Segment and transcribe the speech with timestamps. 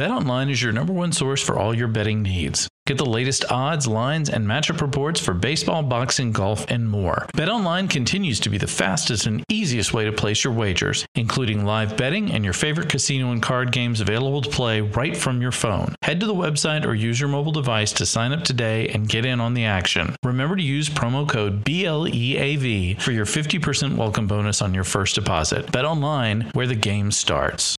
[0.00, 2.66] BetOnline is your number one source for all your betting needs.
[2.86, 7.26] Get the latest odds, lines, and matchup reports for baseball, boxing, golf, and more.
[7.36, 11.98] BetOnline continues to be the fastest and easiest way to place your wagers, including live
[11.98, 15.94] betting and your favorite casino and card games available to play right from your phone.
[16.00, 19.26] Head to the website or use your mobile device to sign up today and get
[19.26, 20.16] in on the action.
[20.24, 25.66] Remember to use promo code BLEAV for your 50% welcome bonus on your first deposit.
[25.66, 27.76] BetOnline, where the game starts.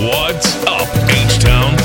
[0.00, 1.76] What's up, H Town?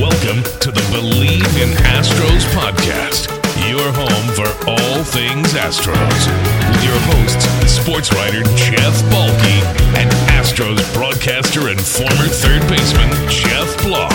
[0.00, 3.26] Welcome to the Bleav in Astros podcast,
[3.68, 6.28] your home for all things Astros,
[6.70, 13.76] with your hosts, sports writer Jeff Balke and Astros broadcaster and former third baseman Geoff
[13.82, 14.10] Blum.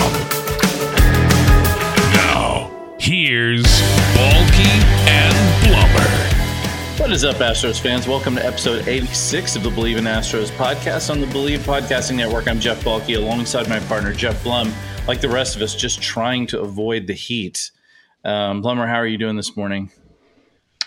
[2.14, 3.66] Now, here's
[4.16, 4.66] Balke
[5.06, 6.31] and Blummer.
[7.02, 8.06] What is up, Astros fans?
[8.06, 12.46] Welcome to episode 86 of the Bleav in Astros podcast on the Bleav Podcasting Network.
[12.46, 14.72] I'm Jeff Balke alongside my partner, Geoff Blum.
[15.08, 17.72] Like the rest of us, just trying to avoid the heat.
[18.24, 19.90] Um, Blummer, how are you doing this morning?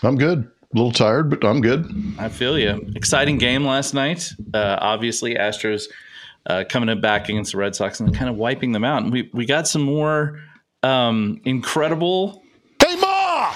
[0.02, 0.38] I'm good.
[0.38, 1.86] A little tired, but I'm good.
[2.18, 2.90] I feel you.
[2.96, 4.32] Exciting game last night.
[4.54, 5.84] Uh, obviously, Astros
[6.46, 9.02] uh, coming back against the Red Sox and kind of wiping them out.
[9.02, 10.40] And we, we got some more
[10.82, 12.42] um, incredible
[12.82, 13.52] Hey, Ma!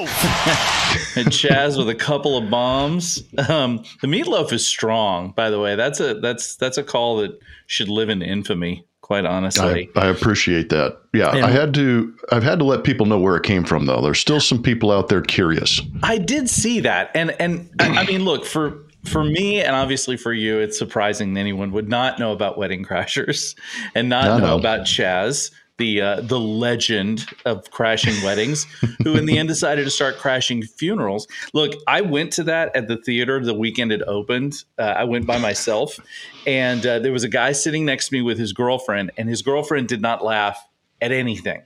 [0.00, 1.16] Get the meatloaf!
[1.16, 3.22] and Chaz with a couple of bombs.
[3.48, 5.76] Um, the meatloaf is strong, by the way.
[5.76, 8.84] That's a that's that's a call that should live in infamy.
[9.02, 10.98] Quite honestly, I appreciate that.
[11.14, 12.12] Yeah, And- I had to.
[12.32, 14.00] I've had to let people know where it came from, though.
[14.00, 15.80] There's still some people out there curious.
[16.02, 20.16] I, did see that, and and I, I mean, look for for me, and obviously
[20.16, 23.54] for you, it's surprising that anyone would not know about Wedding Crashers
[23.94, 24.58] and not I know know.
[24.58, 25.52] about Chaz.
[25.78, 28.64] The, uh, the legend of crashing weddings,
[29.04, 31.28] who in the end decided to start crashing funerals.
[31.52, 34.64] Look, I went to that at the theater the weekend it opened.
[34.78, 35.98] Uh, I went by myself,
[36.46, 39.42] and uh, there was a guy sitting next to me with his girlfriend, and his
[39.42, 40.66] girlfriend did not laugh
[41.02, 41.62] at anything.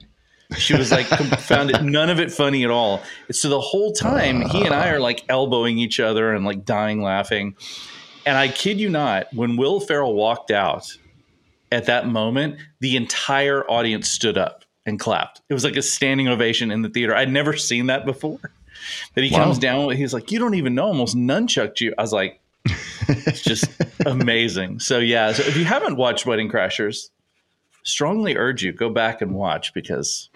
[0.57, 1.07] She was like
[1.41, 3.03] found it none of it funny at all.
[3.31, 7.03] So the whole time he and I are like elbowing each other and like dying
[7.03, 7.57] laughing.
[8.27, 10.93] And I kid you not, when Will Ferrell walked out
[11.73, 15.41] at that moment, the entire audience stood up and clapped.
[15.49, 17.15] It was like a standing ovation in the theater.
[17.15, 18.39] I'd never seen that before.
[19.15, 19.45] That he Wow.
[19.45, 22.41] comes down, he's like, "You don't even know, almost nunchucked you." I was like,
[23.09, 23.71] "It's just
[24.07, 27.11] amazing." So yeah, so if you haven't watched Wedding Crashers,
[27.83, 30.31] strongly urge you go back and watch because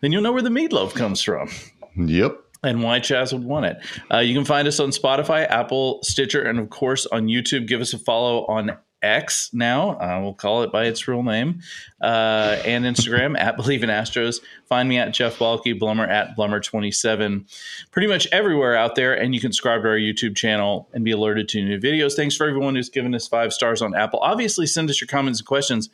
[0.00, 1.48] then you'll know where the meatloaf comes from
[1.96, 2.38] Yep.
[2.62, 3.78] and why Chaz would want it.
[4.12, 7.66] Uh, you can find us on Spotify, Apple, Stitcher, and of course on YouTube.
[7.66, 9.90] Give us a follow on X now.
[9.98, 11.60] Uh, we'll call it by its real name.
[12.00, 14.40] Uh, and Instagram at Bleav in Astros.
[14.66, 17.44] Find me at Jeff Balke, Blummer at Blummer27.
[17.90, 19.14] Pretty much everywhere out there.
[19.14, 22.14] And you can subscribe to our YouTube channel and be alerted to new videos.
[22.14, 24.20] Thanks for everyone who's given us five stars on Apple.
[24.20, 25.90] Obviously, send us your comments and questions.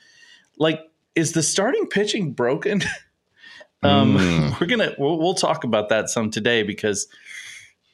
[0.58, 0.80] Like,
[1.14, 2.82] is the starting pitching broken?
[3.80, 4.14] Um,
[4.60, 7.06] We're gonna we'll, we'll talk about that some today because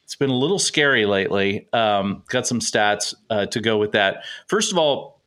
[0.05, 1.67] it's been a little scary lately.
[1.73, 4.23] Um, got some stats uh, to go with that.
[4.47, 5.19] First of all,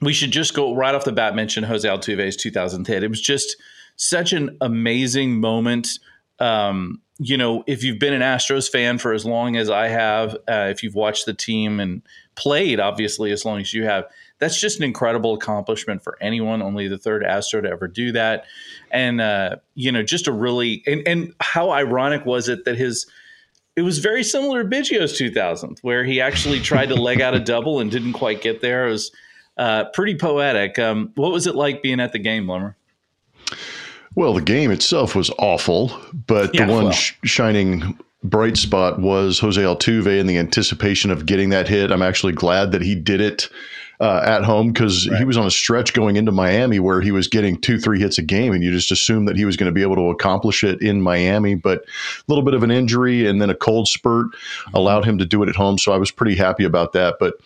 [0.00, 3.04] we should just go right off the bat mention Jose Altuve's 2000th hit.
[3.04, 3.56] It was just
[3.96, 5.98] such an amazing moment.
[6.40, 10.34] Um, you know, if you've been an Astros fan for as long as I have,
[10.48, 12.02] uh, if you've watched the team and
[12.34, 14.06] played, obviously, as long as you have,
[14.38, 16.60] that's just an incredible accomplishment for anyone.
[16.60, 18.46] Only the third Astro to ever do that.
[18.90, 23.06] And, uh, you know, just a really, and, and how ironic was it that his,
[23.76, 27.40] it was very similar to Biggio's 2000th, where he actually tried to leg out a
[27.40, 28.86] double and didn't quite get there.
[28.86, 29.10] It was
[29.56, 30.78] uh, pretty poetic.
[30.78, 32.74] Um, what was it like being at the game, Blummer?
[34.16, 35.90] Well, the game itself was awful,
[36.26, 36.92] but Yeah, the one well.
[36.92, 41.90] sh- shining bright spot was Jose Altuve and the anticipation of getting that hit.
[41.90, 43.48] I'm actually glad that he did it
[44.04, 47.26] uh, at home because he was on a stretch going into Miami where he was
[47.26, 49.72] getting two, three hits a game, and you just assumed that he was going to
[49.72, 51.54] be able to accomplish it in Miami.
[51.54, 54.26] But a little bit of an injury and then a cold spurt
[54.74, 55.78] allowed him to do it at home.
[55.78, 57.16] So I was pretty happy about that.
[57.18, 57.36] But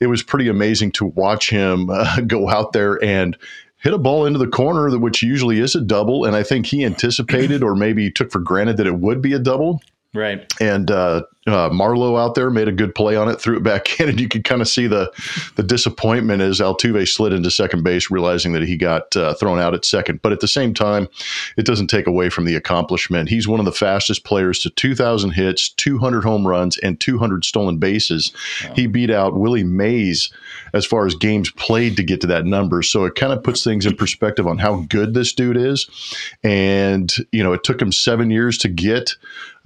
[0.00, 3.36] it was pretty amazing to watch him uh, go out there and
[3.82, 6.24] hit a ball into the corner, that- which usually is a double.
[6.24, 9.38] And I think he anticipated or maybe took for granted that it would be a
[9.38, 9.82] double.
[10.14, 10.50] Right.
[10.62, 14.00] And uh, uh, Marlowe out there made a good play on it, threw it back
[14.00, 15.12] in, and you could kind of see the
[15.56, 19.74] the disappointment as Altuve slid into second base, realizing that he got uh, thrown out
[19.74, 20.22] at second.
[20.22, 21.08] But at the same time,
[21.56, 23.28] it doesn't take away from the accomplishment.
[23.28, 27.78] He's one of the fastest players to 2,000 hits, 200 home runs, and 200 stolen
[27.78, 28.32] bases.
[28.74, 30.32] He beat out Willie Mays
[30.72, 32.82] as far as games played to get to that number.
[32.82, 35.88] So it kind of puts things in perspective on how good this dude is.
[36.42, 39.16] And, you know, it took him seven years to get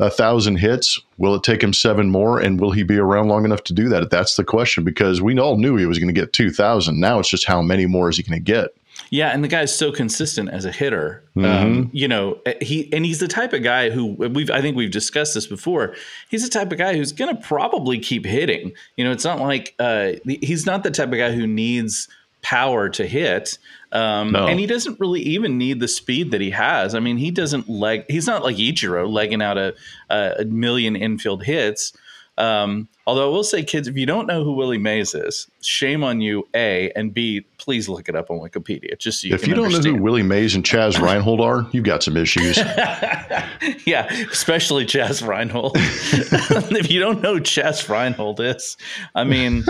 [0.00, 0.98] a thousand hits.
[1.18, 2.40] Will it take him seven more?
[2.40, 4.10] And will he be around long enough to do that?
[4.10, 6.98] That's the question because we all knew he was going to get 2,000.
[6.98, 8.74] Now it's just how many more is he going to get?
[9.10, 11.22] Yeah, and the guy's so consistent as a hitter.
[11.36, 11.46] Mm-hmm.
[11.46, 14.90] Um, you know, he and he's the type of guy who we've I think we've
[14.90, 15.96] discussed this before.
[16.28, 18.72] He's the type of guy who's going to probably keep hitting.
[18.96, 22.08] You know, it's not like uh, he's not the type of guy who needs
[22.42, 23.58] power to hit.
[23.92, 24.46] Um, No.
[24.46, 26.94] And he doesn't really even need the speed that he has.
[26.94, 28.04] I mean, he doesn't leg.
[28.08, 29.74] He's not like Ichiro legging out a,
[30.08, 31.92] a million infield hits.
[32.40, 36.02] Um, although I will say, kids, if you don't know who Willie Mays is, shame
[36.02, 36.48] on you.
[36.54, 39.70] A and B, please look it up on Wikipedia just so you If you don't
[39.70, 42.56] know who Willie Mays and Chaz Reinhold are, you've got some issues.
[43.86, 45.72] yeah, especially Chaz Reinhold.
[45.76, 48.78] if you don't know who Chaz Reinhold is,
[49.14, 49.62] I mean,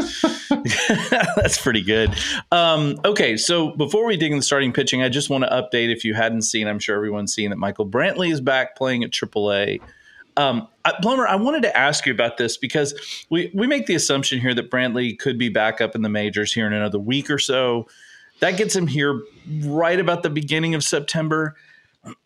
[1.34, 2.14] that's pretty good.
[2.52, 6.04] Um, okay, so before we dig into starting pitching, I just want to update if
[6.04, 9.80] you hadn't seen, I'm sure everyone's seen that Michael Brantley is back playing at AAA.
[10.36, 14.40] Um, I, I wanted to ask you about this because we, we make the assumption
[14.40, 17.38] here that Brantley could be back up in the majors here in another week or
[17.38, 17.88] so.
[18.38, 19.20] That gets him here
[19.64, 21.56] right about the beginning of September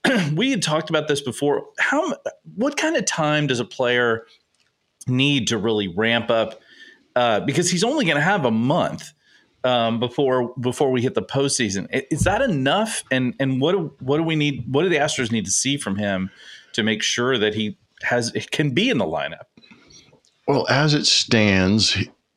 [0.35, 1.67] we had talked about this before.
[1.79, 2.17] How
[2.55, 4.27] what kind of time does a player
[5.07, 6.61] need to really ramp up?
[7.17, 9.13] Uh, because he's only going to have a month
[9.63, 11.87] um, before before we hit the postseason.
[12.11, 13.05] Is that enough?
[13.11, 14.65] And and what what do we need?
[14.73, 16.31] What do the Astros need to see from him
[16.73, 19.45] to make sure that he has it can be in the lineup?
[20.47, 21.97] Well, as it stands,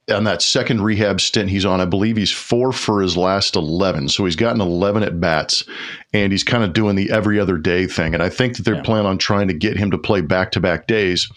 [0.10, 4.08] on that second rehab stint he's on, I believe he's four for his last 11.
[4.08, 5.66] So he's gotten 11 at bats
[6.14, 8.14] and he's kind of doing the every other day thing.
[8.14, 8.84] And I think that they're Yeah.
[8.84, 11.28] planning on trying to get him to play back to back days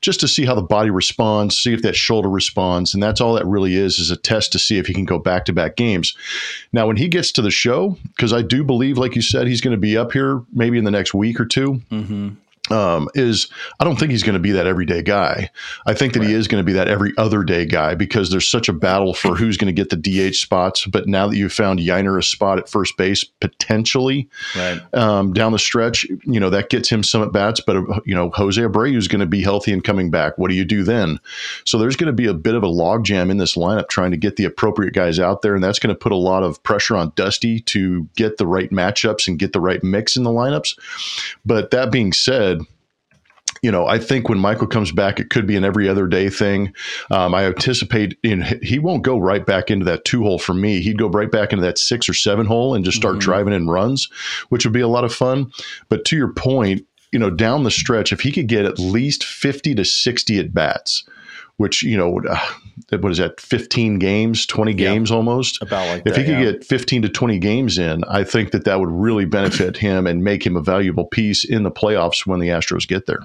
[0.00, 2.94] just to see how the body responds, see if that shoulder responds.
[2.94, 5.18] And that's all that really is, is a test to see if he can go
[5.18, 6.16] back to back games.
[6.72, 9.60] Now, when he gets to the show, because I do believe, like you said, he's
[9.60, 12.28] going to be up here maybe in the next week or 2 Mm-hmm.
[12.70, 13.48] Um, is
[13.78, 15.50] I don't think he's going to be that everyday guy.
[15.86, 18.48] I think that he is going to be that every other day guy because there's
[18.48, 19.96] such a battle for who's going to get the
[20.30, 20.84] DH spots.
[20.86, 24.80] But now that you've found Yainer a spot at first base potentially Right.
[24.94, 27.60] um, down the stretch, you know that gets him some at bats.
[27.60, 30.36] But uh, you know Jose Abreu is going to be healthy and coming back.
[30.38, 31.20] What do you do then?
[31.64, 34.16] So there's going to be a bit of a logjam in this lineup trying to
[34.16, 36.96] get the appropriate guys out there, and that's going to put a lot of pressure
[36.96, 40.76] on Dusty to get the right matchups and get the right mix in the lineups.
[41.44, 42.55] But that being said,
[43.62, 46.28] you know, I think when Michael comes back, it could be an every other day
[46.28, 46.72] thing.
[47.10, 50.80] Um, I anticipate in, he won't go right back into that two hole for me.
[50.80, 53.20] He'd go right back into that six or seven hole and just start Mhm.
[53.20, 54.08] driving in runs,
[54.48, 55.50] which would be a lot of fun.
[55.88, 59.24] But to your point, you know, down the stretch, if he could get at least
[59.24, 61.04] 50 to 60 at bats,
[61.58, 62.38] which, you know, uh,
[63.00, 64.76] what is that, 15 games, 20 Yeah.
[64.76, 65.60] games almost?
[65.62, 66.52] About like If that, he could yeah.
[66.52, 70.22] get 15 to 20 games in, I think that that would really benefit him and
[70.22, 73.20] make him a valuable piece in the playoffs when the Astros get there.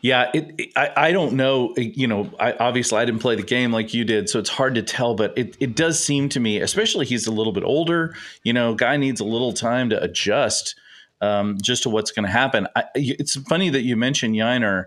[0.00, 1.74] Yeah, it, it- I, I don't know.
[1.76, 4.74] You know, I, obviously I didn't play the game like you did, so it's hard
[4.74, 5.14] to tell.
[5.14, 8.14] But it, it does seem to me, especially he's a little bit older.
[8.42, 10.74] You know, guy needs a little time to adjust
[11.20, 12.66] um, just to what's going to happen.
[12.76, 14.86] I, it's funny that you mentioned Yainer.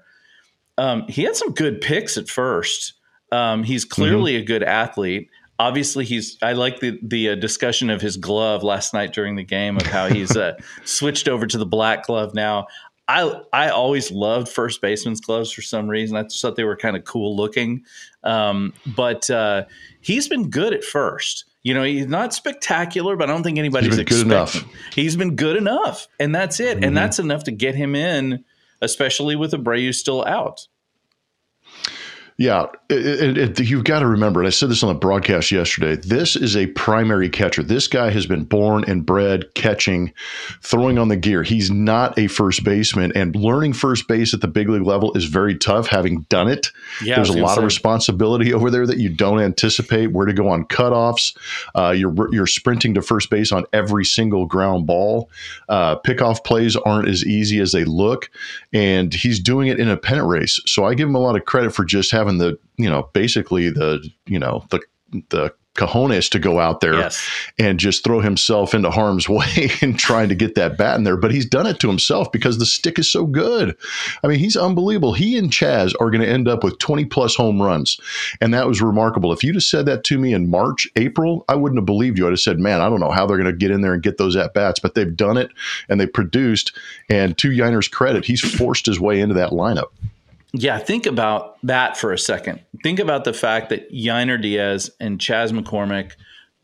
[0.80, 2.94] Um, he had some good picks at first.
[3.31, 5.30] Um, he's clearly a good athlete.
[5.60, 6.38] Obviously, he's.
[6.42, 9.86] I like the the uh, discussion of his glove last night during the game of
[9.86, 10.54] how he's uh,
[10.86, 12.68] switched over to the black glove now.
[13.10, 16.16] I I always loved first baseman's gloves for some reason.
[16.16, 17.84] I just thought they were kind of cool looking.
[18.24, 19.66] Um, but uh,
[20.00, 21.44] he's been good at first.
[21.64, 24.62] You know, he's not spectacular, but I don't think anybody's been good expecting.
[24.62, 24.94] enough.
[24.96, 26.77] He's been good enough, and that's it.
[26.77, 26.86] Mhm.
[26.88, 28.46] And that's enough to get him in,
[28.82, 30.68] especially with Abreu still out.
[32.39, 35.51] Yeah, it, it, it- you've got to remember, and I said this on the broadcast
[35.51, 35.98] yesterday.
[35.98, 37.62] This is a primary catcher.
[37.62, 40.13] This guy has been born and bred catching,
[40.62, 41.43] throwing on the gear.
[41.43, 45.25] He's not a first baseman, and learning first base at the big league level is
[45.25, 45.88] very tough.
[45.88, 46.72] Having done it,
[47.03, 50.13] Yeah, there's a lot of responsibility over there that you don't anticipate.
[50.13, 51.36] Where to go on cutoffs?
[51.75, 55.29] Uh, you're you're sprinting to first base on every single ground ball.
[55.67, 58.29] Uh, pickoff plays aren't as easy as they look,
[58.72, 60.58] and he's doing it in a pennant race.
[60.65, 63.69] So I give him a lot of credit for just having the you know basically
[63.69, 64.79] the you know the
[65.29, 67.25] the cojones to go out there Yes.
[67.57, 71.15] and just throw himself into harm's way and trying to get that bat in there.
[71.15, 73.77] But he's done it to himself because the stick is so good.
[74.21, 75.13] I mean, he's unbelievable.
[75.13, 77.98] He and Chaz are going to end up with 20 plus home runs.
[78.41, 79.31] And that was remarkable.
[79.31, 82.25] If you'd have said that to me in March, April, I wouldn't have believed you.
[82.27, 84.03] I'd have said, man, I don't know how they're going to get in there and
[84.03, 85.50] get those at bats, but they've done it
[85.88, 86.75] and they produced.
[87.09, 89.91] And to Yainer's credit, he's forced his way into that lineup.
[90.53, 92.62] Yeah, think about that for a second.
[92.84, 96.13] Think about the fact that Yainer Diaz and Chaz McCormick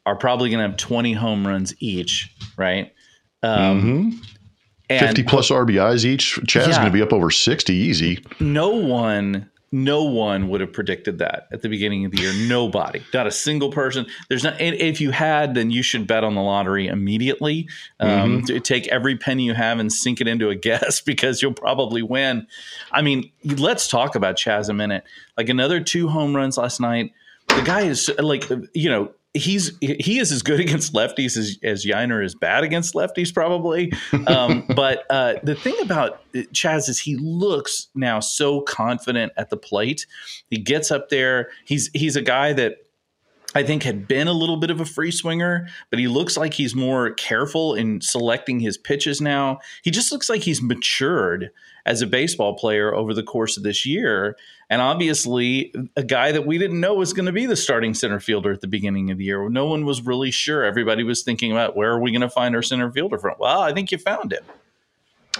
[0.05, 2.93] are probably going to have 20 home runs each, right?
[3.43, 4.21] Um,
[4.89, 6.39] and 50 plus RBIs each.
[6.41, 8.23] Chaz is going to be up over 60 easy.
[8.39, 12.31] no one no one would have predicted that at the beginning of the year.
[12.47, 14.05] Nobody, not a single person.
[14.29, 14.59] There's not.
[14.61, 17.67] If you had, then you should bet on the lottery immediately.
[17.99, 18.59] Um, mm-hmm.
[18.59, 22.47] Take every penny you have and sink it into a guess because you'll probably win.
[22.93, 25.03] I mean, let's talk about Chas a minute.
[25.35, 27.11] Like another two home runs last night.
[27.49, 31.85] The guy is like, you know, he's he is as good against lefties as as
[31.85, 33.91] Yainer is bad against lefties probably.
[34.27, 36.21] Um, but uh, the thing about
[36.53, 40.07] Chaz is he looks now so confident at the plate.
[40.49, 41.49] He gets up there.
[41.65, 42.77] He's he's a guy that
[43.55, 46.53] I think had been a little bit of a free swinger, but he looks like
[46.53, 49.59] he's more careful in selecting his pitches now.
[49.81, 51.51] He just looks like he's matured
[51.85, 54.37] as a baseball player over the course of this year.
[54.69, 58.19] And obviously, a guy that we didn't know was going to be the starting center
[58.19, 59.47] fielder at the beginning of the year.
[59.49, 60.63] No one was really sure.
[60.63, 63.35] Everybody was thinking about where are we going to find our center fielder from?
[63.39, 64.43] Well, I think you found it.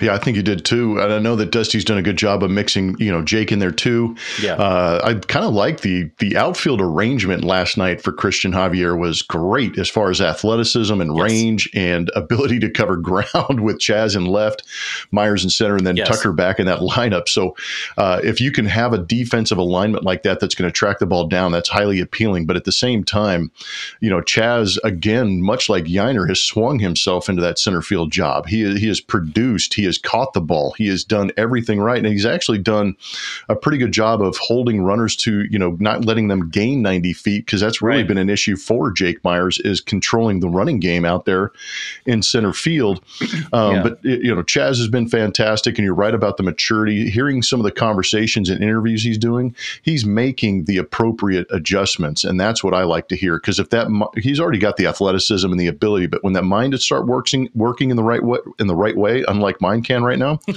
[0.02, 1.00] Yeah, I think you did too.
[1.00, 3.60] And I know that Dusty's done a good job of mixing, you know, Jake in
[3.60, 4.16] there too.
[4.42, 4.54] Yeah.
[4.54, 9.22] Uh, I kind of like the the outfield arrangement last night for Christian Javier was
[9.22, 11.22] great as far as athleticism and yes.
[11.22, 14.64] range and ability to cover ground with Chas in left,
[15.12, 16.08] Meyers in center, and then yes.
[16.08, 17.30] Tucker back in that lineup.
[17.30, 17.56] So
[17.98, 21.06] uh, if you can have a defensive alignment like that that's going to track the
[21.06, 22.46] ball down, that's highly appealing.
[22.46, 23.52] But at the same time,
[24.02, 28.48] you know, Chas, again, much like Yainer, has swung himself into that center field job.
[28.48, 30.74] He, he has produced, he has caught the ball.
[30.78, 31.98] He has done everything right.
[31.98, 32.96] And he's actually done
[33.50, 37.14] a pretty good job of holding runners to, you know, not letting them gain 90
[37.14, 38.08] feet because that's really right.
[38.08, 41.52] been an issue for Jake Meyers is controlling the running game out there
[42.06, 43.04] in center field.
[43.54, 43.84] Um, yeah.
[43.84, 45.78] But, you know, Chaz has been fantastic.
[45.78, 47.10] And you're right about the maturity.
[47.10, 52.24] Hearing some of the conversations and interviews he's doing, he's making the appropriate adjustments.
[52.24, 53.38] And that's what I like to hear.
[53.38, 53.88] Because if that,
[54.18, 57.90] he's already got the athleticism and the ability, but when that mind start working, working
[57.90, 60.40] in the right way, in the right way, unlike mine can right now.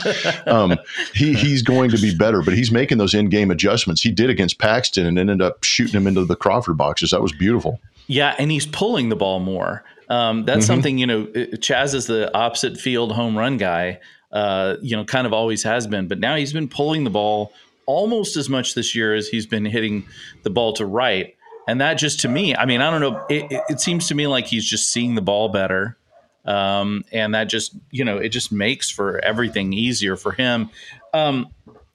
[0.46, 0.76] Um,
[1.14, 4.00] he he's going to be better, but he's making those in game adjustments.
[4.00, 7.10] He did against Paxton and ended up shooting him into the Crawford boxes.
[7.10, 7.80] That was beautiful.
[8.06, 9.84] Yeah, and he's pulling the ball more.
[10.08, 10.66] Um, that's mm-hmm.
[10.66, 11.26] something you know.
[11.26, 14.00] Chaz is the opposite field home run guy.
[14.32, 17.52] Uh, you know, kind of always has been, but now he's been pulling the ball
[17.86, 20.04] almost as much this year as he's been hitting
[20.42, 21.34] the ball to right.
[21.66, 23.24] And that just to me, I mean, I don't know.
[23.28, 25.97] It, it, it seems to me like he's just seeing the ball better.
[26.48, 30.70] Um, and that just you know it just makes for everything easier for him.
[31.12, 31.48] Um,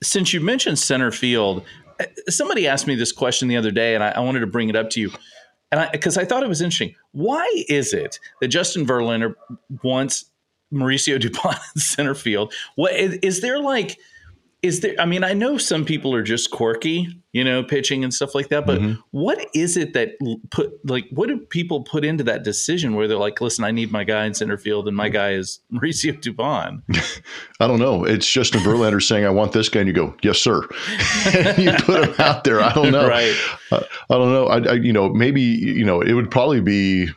[0.03, 1.65] since you mentioned center field,
[1.99, 4.69] uh, somebody asked me this question the other day, and I, I wanted to bring
[4.69, 5.11] it up to you,
[5.71, 6.93] and because I, I, thought it was interesting.
[7.13, 9.33] Why is it that Justin Verlander
[9.81, 10.25] wants
[10.71, 12.53] Mauricio Dubon in center field?
[12.75, 13.97] What is, is there like?
[14.63, 18.13] Is there i mean i know some people are just quirky you know pitching and
[18.13, 18.99] stuff like that but mm-hmm.
[19.11, 20.11] what is it that
[20.49, 23.91] put like what do people put into that decision where they're like listen i need
[23.91, 26.81] my guy in center field and my guy is mauricio dubon.
[27.59, 28.05] I don't know.
[28.05, 30.61] It's just a verlander saying i want this guy and you go yes sir.
[31.57, 32.61] You put him out there.
[32.61, 33.07] I don't know.
[33.07, 33.35] Right.
[33.71, 34.47] Uh, i don't know.
[34.47, 37.09] I, I you know maybe you know it would probably be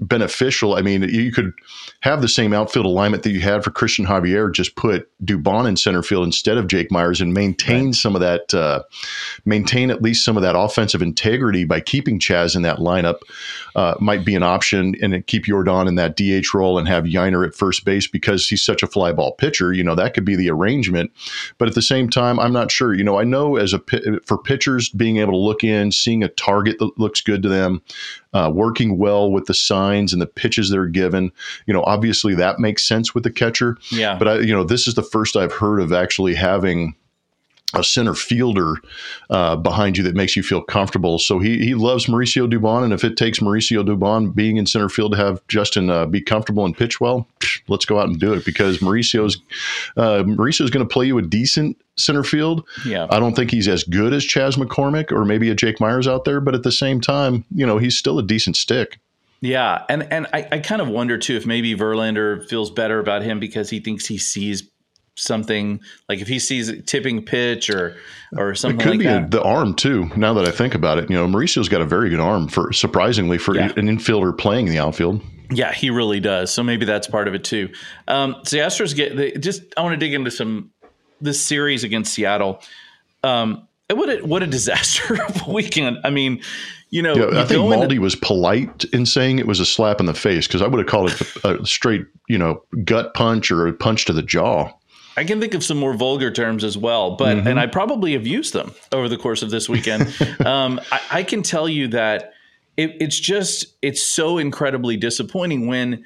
[0.00, 0.74] beneficial.
[0.74, 1.52] I mean, you could
[2.00, 5.76] have the same outfield alignment that you had for Christian Javier, just put Dubon in
[5.76, 7.94] center field instead of Jake Meyers and maintain right.
[7.94, 8.82] some of that, uh,
[9.44, 13.20] maintain at least some of that offensive integrity by keeping Chaz in that lineup
[13.74, 17.46] uh, might be an option and keep Yordan in that DH role and have Yainer
[17.46, 19.72] at first base because he's such a fly ball pitcher.
[19.72, 21.10] You know, that could be the arrangement.
[21.58, 22.94] But at the same time, I'm not sure.
[22.94, 23.80] You know, I know as a,
[24.24, 27.82] for pitchers being able to look in, seeing a target that looks good to them,
[28.32, 31.32] uh, working well with the signs and the pitches they're given.
[31.66, 33.78] You know, obviously that makes sense with the catcher.
[33.90, 34.18] Yeah.
[34.18, 36.94] But I, you know, this is the first I've heard of actually having
[37.74, 38.76] a center fielder
[39.30, 41.18] uh, behind you that makes you feel comfortable.
[41.18, 44.88] So he he loves Mauricio Dubon, and if it takes Mauricio Dubon being in center
[44.88, 47.26] field to have Justin uh, be comfortable and pitch well,
[47.68, 49.38] let's go out and do it because Mauricio's
[49.96, 52.66] uh, Mauricio's going to play you a decent center field.
[52.86, 56.08] Yeah, I don't think he's as good as Chas McCormick or maybe a Jake Meyers
[56.08, 58.98] out there, but at the same time, you know, he's still a decent stick.
[59.40, 63.22] Yeah, and and I, I kind of wonder too if maybe Verlander feels better about
[63.22, 64.68] him because he thinks he sees
[65.18, 67.96] something like if he sees a tipping pitch or
[68.36, 69.30] or something it could like be that.
[69.30, 72.08] the arm too now that i think about it you know mauricio's got a very
[72.08, 73.72] good arm for surprisingly for yeah.
[73.76, 75.20] an infielder playing in the outfield
[75.50, 77.68] yeah he really does so maybe that's part of it too
[78.06, 80.70] um so the astros get they just i want to dig into some
[81.20, 82.62] this series against seattle
[83.24, 86.40] um what a what a disaster of a weekend i mean
[86.90, 90.06] you know, yeah, I think Maldi was polite in saying it was a slap in
[90.06, 93.50] the face because I would have called it a, a straight, you know, gut punch
[93.50, 94.72] or a punch to the jaw.
[95.18, 97.48] I can think of some more vulgar terms as well, but mm-hmm.
[97.48, 100.02] and I probably have used them over the course of this weekend.
[100.46, 102.34] um, I, I, can tell you that
[102.76, 106.04] it, it's just it's so incredibly disappointing when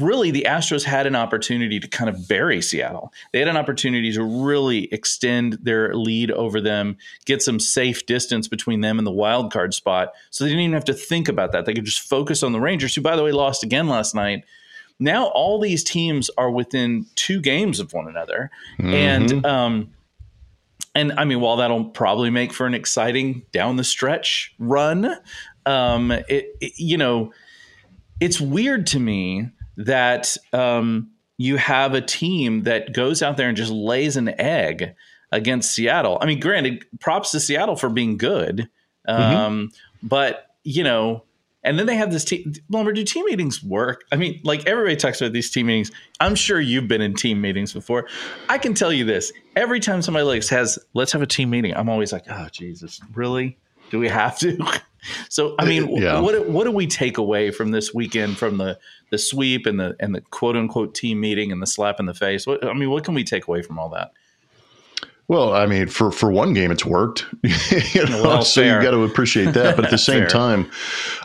[0.00, 3.12] really the Astros had an opportunity to kind of bury Seattle.
[3.32, 8.46] They had an opportunity to really extend their lead over them, get some safe distance
[8.46, 10.12] between them and the wild card spot.
[10.30, 11.66] So they didn't even have to think about that.
[11.66, 14.44] They could just focus on the Rangers, who, by the way, lost again last night.
[15.02, 18.94] Now all these teams are within two games of one another, mm-hmm.
[18.94, 19.90] and um,
[20.94, 25.16] and I mean, while that'll probably make for an exciting down the stretch run,
[25.66, 27.32] um, it, it you know,
[28.20, 33.56] it's weird to me that um, you have a team that goes out there and
[33.56, 34.94] just lays an egg
[35.30, 36.18] against Seattle.
[36.20, 38.68] I mean, granted, props to Seattle for being good,
[39.08, 39.22] mm-hmm.
[39.22, 40.06] um, mm-hmm.
[40.06, 41.24] but you know,
[41.64, 42.52] and then they have this team.
[42.70, 44.04] Blummer, do team meetings work?
[44.10, 45.90] I mean, like everybody talks about these team meetings.
[46.20, 48.08] I'm sure you've been in team meetings before.
[48.48, 51.74] I can tell you this: every time somebody like says, "Let's have a team meeting,"
[51.74, 53.58] I'm always like, "Oh Jesus, really?
[53.90, 54.58] Do we have to?"
[55.28, 56.20] so, I uh, mean, yeah.
[56.20, 58.78] what what do we take away from this weekend from the
[59.10, 62.14] the sweep and the and the quote unquote team meeting and the slap in the
[62.14, 62.46] face?
[62.46, 64.12] What, I mean, what can we take away from all that?
[65.28, 67.26] Well, I mean, for for one game, it's worked.
[67.94, 69.76] you know, well, so you've got to appreciate that.
[69.76, 70.70] But at the same time,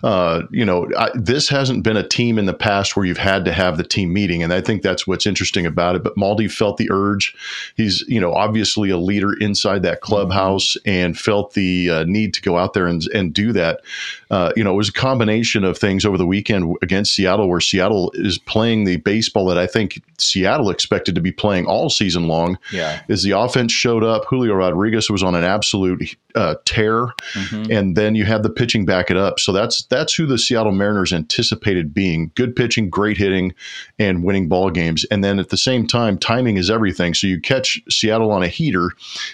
[0.03, 3.43] uh, you know, I, this hasn't been a team in the past where you've had
[3.45, 6.03] to have the team meeting, and I think that's what's interesting about it.
[6.03, 7.35] But Maldi felt the urge.
[7.75, 10.89] He's, you know, obviously a leader inside that clubhouse, mm-hmm.
[10.89, 13.81] and felt the uh, need to go out there and and do that.
[14.29, 17.59] Uh, you know, it was a combination of things over the weekend against Seattle, where
[17.59, 22.27] Seattle is playing the baseball that I think Seattle expected to be playing all season
[22.27, 22.57] long.
[22.71, 24.25] Yeah, is the offense showed up.
[24.25, 27.71] Julio Rodriguez was on an absolute uh, tear, mm-hmm.
[27.71, 29.39] and then you had the pitching back it up.
[29.39, 33.53] So that's that's who the Seattle Mariners anticipated being: good pitching, great hitting,
[33.97, 35.05] and winning ball games.
[35.05, 37.13] And then at the same time, timing is everything.
[37.13, 38.91] So you catch Seattle on a heater,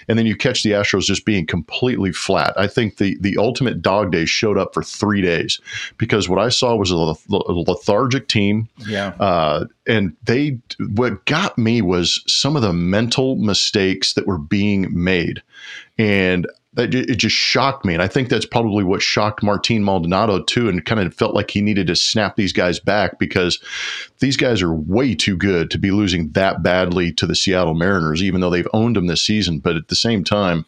[0.08, 2.54] and then you catch the Astros just being completely flat.
[2.56, 5.60] I think the the ultimate dog days showed up for three days
[5.98, 8.68] because what I saw was a, lethargic team.
[8.86, 9.08] Yeah.
[9.18, 10.58] Uh, and they,
[10.94, 15.42] what got me was some of the mental mistakes that were being made.
[15.98, 17.94] And it just shocked me.
[17.94, 21.50] And I think that's probably what shocked Martin Maldonado too, and kind of felt like
[21.50, 23.60] he needed to snap these guys back because
[24.18, 28.22] these guys are way too good to be losing that badly to the Seattle Mariners,
[28.22, 29.60] even though they've owned them this season.
[29.60, 30.66] But at the same time,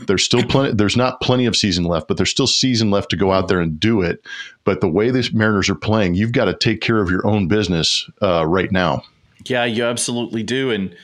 [0.00, 0.74] there's still plenty.
[0.74, 3.60] There's not plenty of season left, but there's still season left to go out there
[3.60, 4.24] and do it.
[4.64, 7.48] But the way these Mariners are playing, you've got to take care of your own
[7.48, 9.02] business uh, right now.
[9.44, 10.70] Yeah, you absolutely do.
[10.70, 10.94] And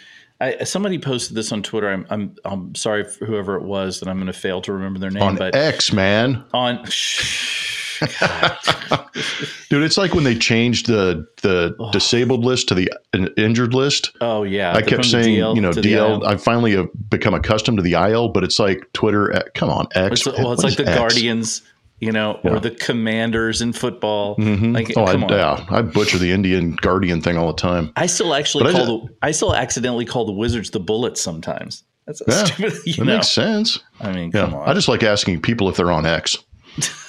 [0.40, 1.88] I, somebody posted this on Twitter.
[1.88, 4.98] I'm, I'm, I'm sorry for whoever it was that I'm going to fail to remember
[4.98, 5.22] their name.
[5.22, 6.44] On but X, man.
[6.52, 6.85] On.
[9.69, 11.91] Dude, it's like when they changed the the oh.
[11.93, 12.91] disabled list to the
[13.37, 14.12] injured list.
[14.21, 16.25] Oh yeah, I kept saying you know DL.
[16.25, 19.33] I finally have become accustomed to the IL, but it's like Twitter.
[19.33, 20.27] Eh, come on, X.
[20.27, 20.99] It's, well, it's like the X?
[20.99, 21.62] Guardians,
[22.01, 22.53] you know, yeah.
[22.53, 24.37] or the Commanders in football.
[24.37, 24.73] Mm-hmm.
[24.73, 27.93] Like, oh, I, yeah, I butcher the Indian Guardian thing all the time.
[27.97, 31.21] I still actually but call I, the, I still accidentally call the Wizards the Bullets
[31.21, 31.85] sometimes.
[32.07, 32.73] That's yeah, stupid.
[32.87, 33.05] that know.
[33.05, 33.79] makes sense.
[34.01, 34.47] I mean, yeah.
[34.47, 34.69] Come on.
[34.69, 36.37] I just like asking people if they're on X.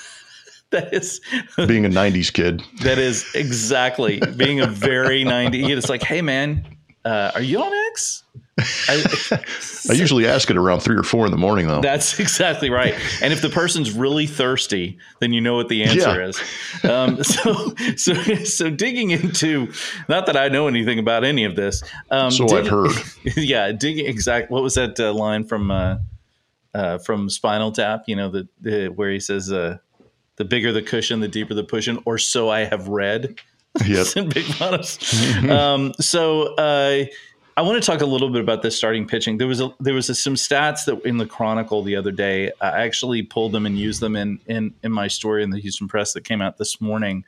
[0.81, 1.21] that is
[1.67, 2.63] being a 90s kid.
[2.81, 5.67] That is exactly being a very 90s.
[5.67, 5.77] kid.
[5.77, 6.65] It's like, hey, man,
[7.05, 8.23] uh, are you on X?
[8.57, 9.03] I,
[9.89, 11.81] I, usually ask it around three or four in the morning, though.
[11.81, 12.95] That's exactly right.
[13.21, 16.27] And if the person's really thirsty, then you know what the answer yeah.
[16.27, 16.83] is.
[16.83, 19.71] Um, so, so, so digging into,
[20.09, 21.83] not that I know anything about any of this.
[22.09, 22.91] Um, so dig, I've heard.
[23.35, 24.49] Yeah, digging exact.
[24.49, 25.97] What was that uh, line from uh,
[26.73, 28.03] uh, from Spinal Tap?
[28.07, 29.77] You know, the, the where he says, uh,
[30.37, 33.39] the bigger the cushion, the deeper the pushing, or so I have read.
[33.85, 35.49] Yes, big mm-hmm.
[35.49, 37.05] um, so uh,
[37.55, 39.37] I want to talk a little bit about this starting pitching.
[39.37, 42.51] There was a, there was a, some stats that in the Chronicle the other day.
[42.61, 45.87] I actually pulled them and used them in in in my story in the Houston
[45.87, 47.25] Press that came out this morning.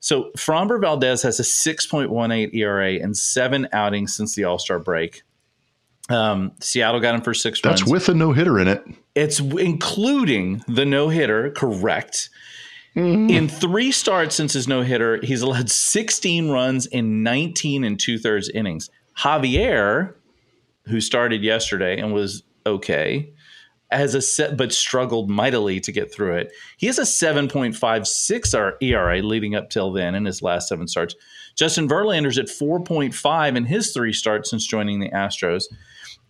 [0.00, 5.22] So Framber Valdez has a 6.18 ERA and seven outings since the All Star break.
[6.08, 7.92] Um, Seattle got him for six That's runs.
[7.92, 8.84] with a no hitter in it.
[9.14, 12.30] It's including the no hitter, correct.
[12.96, 13.30] Mm-hmm.
[13.30, 18.18] In three starts since his no hitter, he's allowed 16 runs in 19 and two
[18.18, 18.90] thirds innings.
[19.18, 20.14] Javier,
[20.86, 23.30] who started yesterday and was okay,
[23.90, 26.52] has a set but struggled mightily to get through it.
[26.76, 31.14] He has a 7.56 ERA leading up till then in his last seven starts.
[31.56, 35.64] Justin Verlander's at 4.5 in his three starts since joining the Astros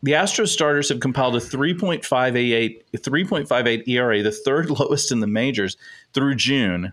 [0.03, 5.77] the Astros starters have compiled a 3.58 3.58 ERA, the third lowest in the majors
[6.13, 6.93] through June.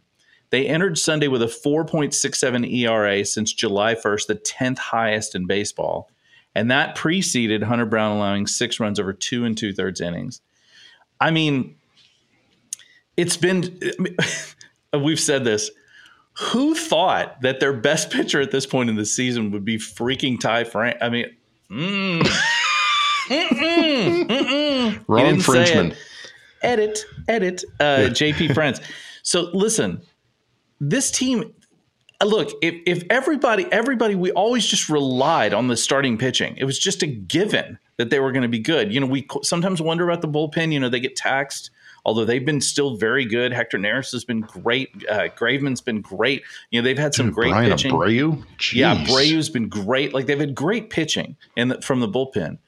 [0.50, 6.10] They entered Sunday with a 4.67 ERA since July 1st, the 10th highest in baseball.
[6.54, 10.42] And that preceded Hunter Brown allowing six runs over two and two thirds innings.
[11.20, 11.76] I mean,
[13.18, 13.78] it's been,
[14.94, 15.70] we've said this.
[16.34, 20.40] who thought that their best pitcher at this point in the season would be freaking
[20.40, 20.98] Ty France?
[21.02, 21.26] I mean,
[21.70, 22.65] mm,
[23.28, 25.04] mm-mm, mm-mm.
[25.08, 25.94] Wrong Frenchman.
[26.62, 28.80] Edit, edit, uh, JP France.
[29.24, 30.02] So listen,
[30.80, 31.54] this team.
[32.22, 36.56] uh, Look, if, if everybody, everybody, we always just relied on the starting pitching.
[36.58, 38.94] It was just a given that they were going to be good.
[38.94, 40.72] You know, we sometimes wonder about the bullpen.
[40.74, 41.72] You know, they get taxed
[42.06, 43.52] although they've been still very good.
[43.52, 44.90] Hector Neris has been great.
[45.10, 46.44] Uh, Graveman's been great.
[46.70, 47.92] You know, they've had some Dude, great Bryan pitching.
[47.92, 48.44] Abreu?
[48.74, 49.08] Yeah, Jeez.
[49.08, 50.14] Breu's been great.
[50.14, 52.60] Like they've had great pitching in the, from the bullpen.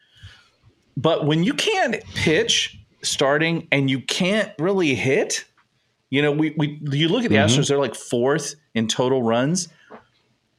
[0.97, 5.45] But when you can't pitch starting and you can't really hit,
[6.09, 7.59] you know, we, we you look at the Mm-hmm.
[7.59, 9.69] Astros, they're like fourth in total runs,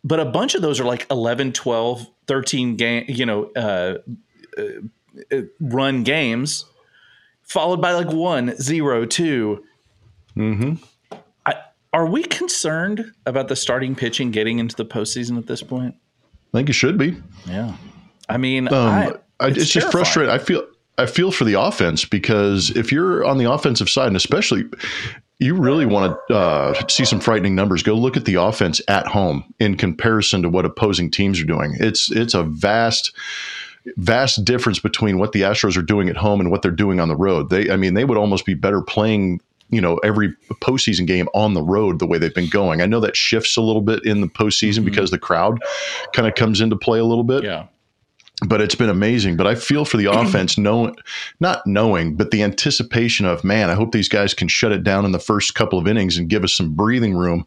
[0.04, 3.98] but a bunch of those are like 11, 12, 13 game, you know, uh,
[4.56, 4.62] uh,
[5.32, 6.64] uh, run games,
[7.42, 9.64] followed by like one, zero, two.
[10.36, 10.74] Mm-hmm.
[11.46, 11.54] I,
[11.92, 15.96] are we concerned about the starting pitching getting into the postseason at this point?
[16.54, 17.16] I think you should be.
[17.46, 17.74] Yeah.
[18.28, 20.30] I mean, Um, I, I, it's, just frustrating.
[20.30, 20.66] I feel
[20.98, 24.64] I feel for the offense because if you're on the offensive side, and especially
[25.38, 29.06] you really want to uh, see some frightening numbers, go look at the offense at
[29.06, 31.76] home in comparison to what opposing teams are doing.
[31.78, 33.12] It's it's a vast
[33.96, 37.08] vast difference between what the Astros are doing at home and what they're doing on
[37.08, 37.50] the road.
[37.50, 41.54] They I mean they would almost be better playing you know every postseason game on
[41.54, 42.80] the road the way they've been going.
[42.80, 45.62] I know that shifts a little bit in the postseason because the crowd
[46.12, 47.66] kind of comes into play a little bit Yeah.
[48.46, 49.36] But it's been amazing.
[49.36, 53.92] But I feel for the offense, not knowing, but the anticipation of, man, I hope
[53.92, 56.54] these guys can shut it down in the first couple of innings and give us
[56.54, 57.46] some breathing room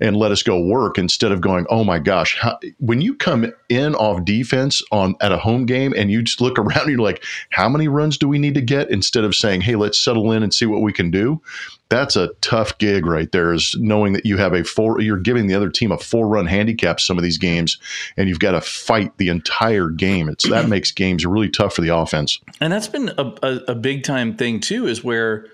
[0.00, 3.52] and let us go work instead of going, oh my gosh, how, when you come
[3.68, 7.24] in off defense on at a home game and you just look around, you're like,
[7.50, 8.90] how many runs do we need to get?
[8.90, 11.40] Instead of saying, hey, let's settle in and see what we can do.
[11.88, 13.52] That's a tough gig right there.
[13.52, 16.46] Is knowing that you have a four, you're giving the other team a four run
[16.46, 17.78] handicap some of these games,
[18.16, 20.28] and you've got to fight the entire game.
[20.28, 22.40] It's that makes games really tough for the offense.
[22.60, 25.46] And that's been a, a, a big time thing too, is where,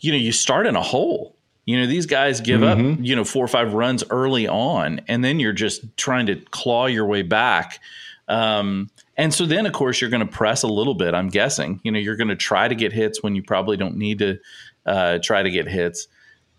[0.00, 1.34] you know, you start in a hole.
[1.66, 5.22] You know, these guys give up, you know, four or five runs early on, and
[5.22, 7.78] then you're just trying to claw your way back.
[8.26, 11.14] Um, and so then, of course, you're going to press a little bit.
[11.14, 11.78] I'm guessing.
[11.82, 14.38] You know, you're going to try to get hits when you probably don't need to
[14.86, 16.08] uh, try to get hits.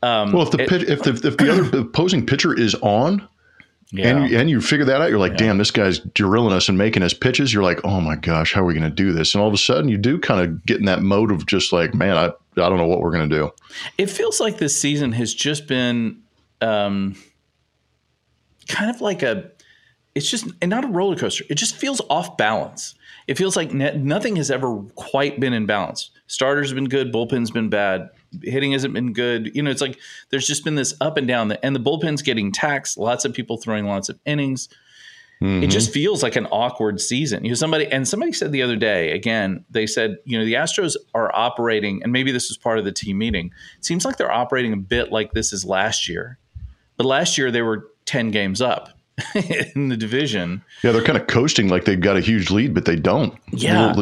[0.03, 3.27] Um, Well, if the it- pit, if the if the other opposing pitcher is on,
[3.91, 4.07] yeah.
[4.07, 6.77] and you, and you figure that out, you're like, damn, this guy's drilling us and
[6.77, 7.53] making us pitches.
[7.53, 9.33] You're like, oh my gosh, how are we going to do this?
[9.35, 11.71] And all of a sudden, you do kind of get in that mode of just
[11.73, 13.51] like, man, I I don't know what we're going to do.
[13.97, 16.21] it feels like this season has just been
[16.61, 17.15] um,
[18.67, 19.51] kind of like a
[20.15, 22.93] it's just and not a roller coaster it just feels off balance
[23.27, 27.11] it feels like ne- nothing has ever quite been in balance starters have been good
[27.11, 28.09] bullpen's been bad
[28.43, 31.51] hitting hasn't been good you know it's like there's just been this up and down
[31.51, 34.69] and the bullpen's getting taxed lots of people throwing lots of innings
[35.43, 35.93] it just mm-hmm.
[35.93, 37.43] feels like an awkward season.
[37.43, 40.53] You know, somebody and somebody said the other day, again, they said, you know, the
[40.53, 43.51] Astros are operating, and maybe this is part of the team meeting.
[43.79, 46.37] It seems like they're operating a bit like this is last year.
[46.95, 48.89] But last year they were 10 games up
[49.75, 50.63] in the division.
[50.83, 53.37] Yeah, they're kind of coasting like they've got a huge lead, but they don't.
[53.51, 53.93] Yeah.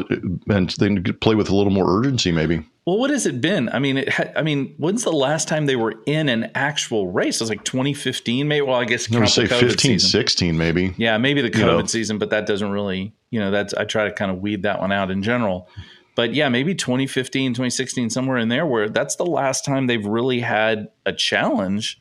[0.48, 2.64] and they play with a little more urgency, maybe.
[2.86, 3.70] Well, what has it been?
[3.70, 7.12] I mean, it ha- I mean, when's the last time they were in an actual
[7.12, 7.36] race?
[7.36, 8.62] It was like 2015, maybe.
[8.66, 10.10] Well, I guess I would count say 15, season.
[10.10, 10.94] 16, maybe.
[10.98, 11.86] Yeah, maybe the COVID You know.
[11.86, 14.80] season, but that doesn't really, you know, that's I try to kind of weed that
[14.80, 15.70] one out in general.
[16.16, 20.40] But yeah, maybe 2015, 2016, somewhere in there where that's the last time they've really
[20.40, 22.00] had a challenge.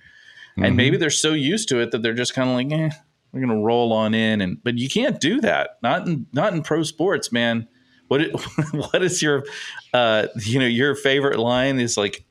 [0.64, 2.90] And maybe they're so used to it that they're just kind of like, eh,
[3.33, 5.79] we're gonna roll on in and but you can't do that.
[5.83, 7.68] Not in not in pro sports, man.
[8.09, 8.33] What it,
[8.73, 9.44] what is your
[9.92, 12.25] uh you know, your favorite line is like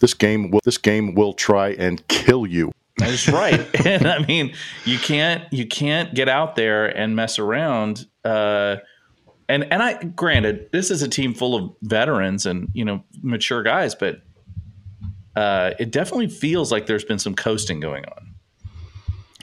[0.00, 2.72] This game will this game will try and kill you.
[2.98, 3.66] That's right.
[3.86, 8.06] and I mean, you can't you can't get out there and mess around.
[8.24, 8.76] Uh,
[9.48, 13.62] and and I granted, this is a team full of veterans and you know mature
[13.62, 14.22] guys, but
[15.36, 18.34] uh, it definitely feels like there's been some coasting going on.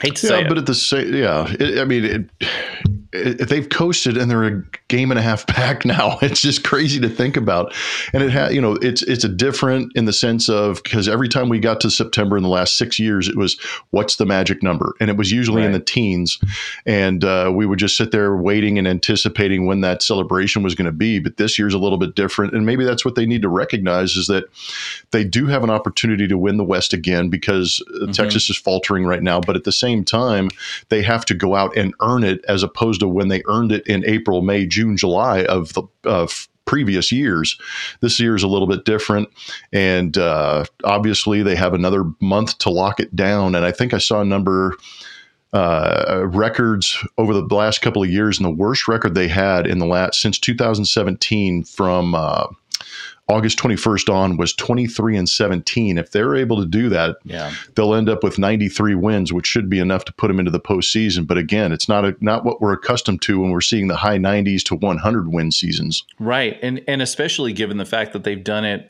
[0.02, 0.62] Hate to say Yeah, but it.
[0.62, 2.30] at the same, yeah, it, I mean, it,
[3.12, 6.18] they've coasted and they're a game and a half back now.
[6.22, 7.74] It's just crazy to think about,
[8.14, 11.28] and it had, you know, it's it's a different in the sense of because every
[11.28, 14.62] time we got to September in the last six years, it was what's the magic
[14.62, 16.40] number, and it was usually in the teens,
[16.86, 20.86] and uh, we would just sit there waiting and anticipating when that celebration was going
[20.86, 21.20] to be.
[21.20, 24.16] But this year's a little bit different, and maybe that's what they need to recognize
[24.16, 24.46] is that
[25.12, 29.06] they do have an opportunity to win the West again because uh, Texas is faltering
[29.06, 29.40] right now.
[29.40, 30.50] But at the same time,
[30.90, 33.86] they have to go out and earn it as opposed to when they earned it
[33.88, 37.58] in April, May, June, July of the of previous years.
[38.02, 39.30] This year is a little bit different,
[39.74, 43.56] and uh, obviously they have another month to lock it down.
[43.56, 44.76] And I think I saw a number
[45.52, 49.80] uh, records over the last couple of years, and the worst record they had in
[49.80, 52.46] the last since 2017 from uh,
[53.30, 55.98] August 21st on was 23 and 17.
[55.98, 57.54] If they're able to do that, Yeah.
[57.76, 60.60] they'll end up with 93 wins, which should be enough to put them into the
[60.60, 61.28] postseason.
[61.28, 64.18] But again, it's not a, not what we're accustomed to when we're seeing the high
[64.18, 66.04] 90s to 100 win seasons.
[66.20, 66.58] Right.
[66.62, 68.90] And and especially given the fact that they've done it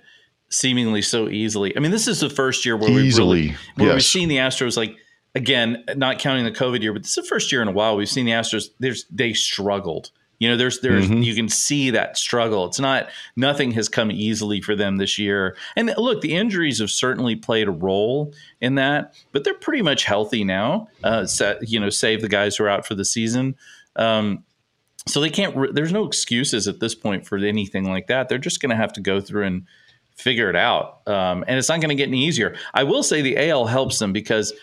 [0.49, 1.75] seemingly so easily.
[1.75, 4.77] I mean, this is the first year where we've really, where we've seen the Astros
[4.77, 4.95] like
[5.35, 7.95] again, not counting the COVID year, but this is the first year in a while
[7.95, 10.11] we've seen the Astros there's they struggled.
[10.39, 11.21] You know, there's there's Mm-hmm.
[11.21, 12.65] you can see that struggle.
[12.65, 15.55] It's not nothing has come easily for them this year.
[15.75, 20.05] And look, the injuries have certainly played a role in that, but they're pretty much
[20.05, 20.87] healthy now.
[21.03, 23.55] Uh, set, you know, save the guys who are out for the season.
[23.97, 24.43] Um,
[25.07, 25.55] so they can't.
[25.55, 28.29] Re- there's no excuses at this point for anything like that.
[28.29, 29.65] They're just going to have to go through and
[30.15, 32.55] figure it out, um, and it's not going to get any easier.
[32.73, 34.53] I will say the AL helps them because,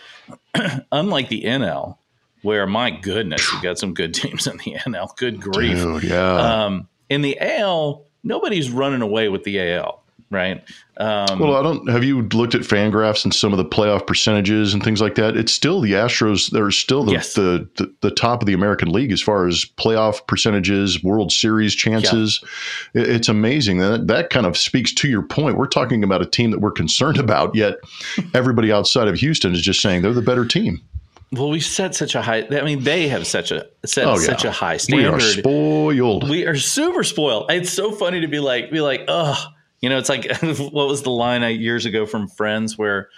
[0.91, 1.97] unlike the NL,
[2.41, 5.15] where my goodness, you got some good teams in the NL.
[5.17, 5.77] Good grief!
[5.77, 6.65] Dude, yeah.
[6.65, 10.63] Um, in the AL, nobody's running away with the AL, right?
[10.99, 11.87] Um, Well, I don't.
[11.89, 15.37] Have you looked at Fangraphs and some of the playoff percentages and things like that?
[15.37, 16.49] It's still the Astros.
[16.49, 17.35] They're still the, Yes.
[17.35, 21.75] the, the the top of the American League as far as playoff percentages, World Series
[21.75, 22.43] chances.
[22.95, 23.77] It- It's amazing.
[23.77, 25.55] That that kind of speaks to your point.
[25.57, 27.75] We're talking about a team that we're concerned about, yet
[28.33, 30.81] everybody outside of Houston is just saying they're the better team.
[31.31, 32.47] Well, we set such a high.
[32.49, 34.25] I mean, they have such a set Oh, yeah.
[34.25, 35.11] such a high standard.
[35.11, 36.29] We are spoiled.
[36.29, 37.51] we are super spoiled.
[37.51, 39.37] It's so funny to be like, be like, oh,
[39.81, 43.09] you know, it's like what was the line I years ago from Friends where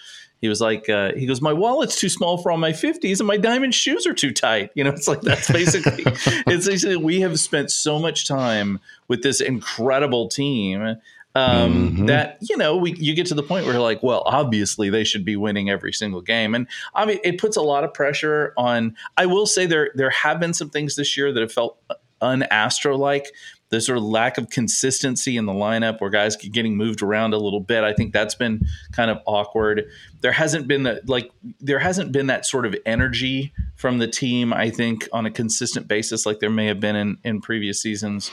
[0.41, 3.28] he was like, uh, he goes, my wallet's too small for all my fifties, and
[3.28, 4.72] my diamond shoes are too tight.
[4.74, 6.04] You know, it's like that's basically,
[6.48, 10.95] it's basically we have spent so much time with this incredible team.
[11.35, 12.07] Um, Mhm.
[12.07, 15.03] that you know, we you get to the point where you're like, well, obviously they
[15.03, 16.65] should be winning every single game, and
[16.95, 18.95] I mean, it puts a lot of pressure on.
[19.15, 21.77] I will say there there have been some things this year that have felt
[22.21, 23.27] un-Astro like.
[23.71, 27.37] The sort of lack of consistency in the lineup where guys getting moved around a
[27.37, 27.83] little bit.
[27.83, 29.87] I think that's been kind of awkward.
[30.21, 31.29] There hasn't been that like
[31.61, 35.87] there hasn't been that sort of energy from the team, I think, on a consistent
[35.87, 38.31] basis like there may have been in, in previous seasons.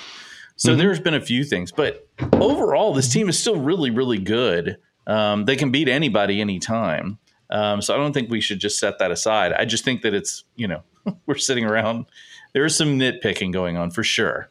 [0.56, 4.78] So there's been a few things, but overall, this team is still really, really good.
[5.06, 7.18] Um, they can beat anybody anytime.
[7.50, 9.52] Um, so I don't think we should just set that aside.
[9.52, 10.82] I just think that it's, you know,
[11.26, 12.06] we're sitting around.
[12.54, 14.48] There is some nitpicking going on for sure.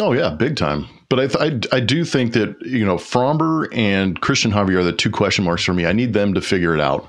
[0.00, 0.86] Oh yeah, big time.
[1.08, 4.84] But I, th- I I do think that you know Framber and Christian Javier are
[4.84, 5.86] the two question marks for me.
[5.86, 7.08] I need them to figure it out.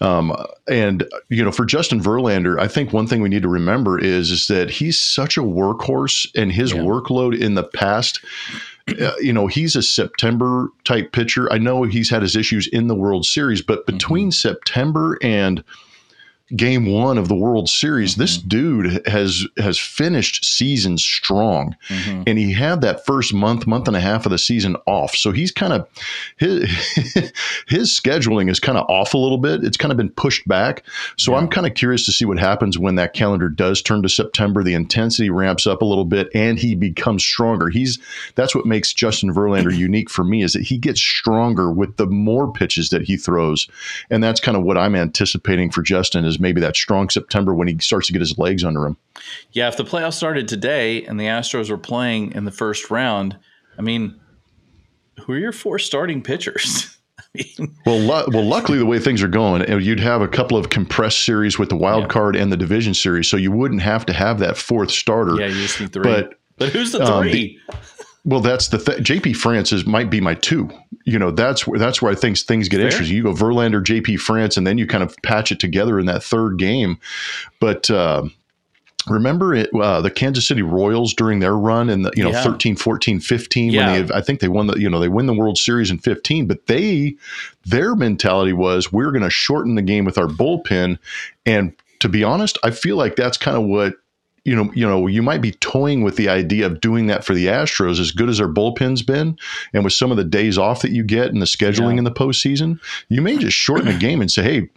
[0.00, 0.34] Um,
[0.68, 4.30] and you know, for Justin Verlander, I think one thing we need to remember is
[4.30, 6.80] is that he's such a workhorse, and his Yeah.
[6.80, 8.20] workload in the past.
[9.00, 11.50] uh, You know, he's a September type pitcher.
[11.52, 15.62] I know he's had his issues in the World Series, but between September and
[16.56, 18.48] game one of the World Series, this mm-hmm.
[18.48, 22.22] dude has has finished seasons strong, mm-hmm.
[22.26, 25.14] and he had that first month, month and a half of the season off.
[25.14, 25.88] So he's kind of
[26.38, 26.64] his
[27.68, 29.64] his scheduling is kind of off a little bit.
[29.64, 30.84] It's kind of been pushed back.
[31.16, 34.08] So I'm kind of curious to see what happens when that calendar does turn to
[34.08, 34.62] September.
[34.62, 37.68] The intensity ramps up a little bit, and he becomes stronger.
[37.68, 37.98] He's
[38.34, 42.06] that's what makes Justin Verlander unique for me is that he gets stronger with the
[42.06, 43.68] more pitches that he throws,
[44.08, 47.68] and that's kind of what I'm anticipating for Justin is maybe that strong September when
[47.68, 48.96] he starts to get his legs under him.
[49.52, 53.36] Yeah, if the playoffs started today and the Astros were playing in the first round,
[53.78, 54.18] I mean,
[55.24, 56.94] who are your four starting pitchers?
[57.86, 61.24] Well, lu- well, luckily the way things are going, you'd have a couple of compressed
[61.24, 62.08] series with the wild Yeah.
[62.08, 65.36] card and the division series, so you wouldn't have to have that fourth starter.
[65.38, 66.02] yeah, you just need three.
[66.02, 67.60] But But, who's the um, three?
[68.24, 70.68] Well, that's the th- JP France is might be my two.
[71.04, 72.86] You know, that's where that's where I think things get Fair.
[72.86, 73.16] interesting.
[73.16, 76.22] You go Verlander, JP France, and then you kind of patch it together in that
[76.22, 76.98] third game.
[77.60, 78.24] But uh,
[79.08, 82.42] remember it, uh, the Kansas City Royals during their run in the you know Yeah.
[82.42, 83.92] 13, 14, 15 Yeah.
[83.92, 85.98] when they I think they won the you know they win the World Series in
[85.98, 87.14] 15, but they
[87.64, 90.98] their mentality was we're going to shorten the game with our bullpen
[91.46, 93.94] and to be honest, I feel like that's kind of what
[94.48, 97.34] you know, you know, you might be toying with the idea of doing that for
[97.34, 99.36] the Astros, as good as their bullpen's been,
[99.74, 101.98] and with some of the days off that you get and the scheduling Yeah.
[101.98, 104.68] in the postseason, you may just shorten the game and say, "Hey,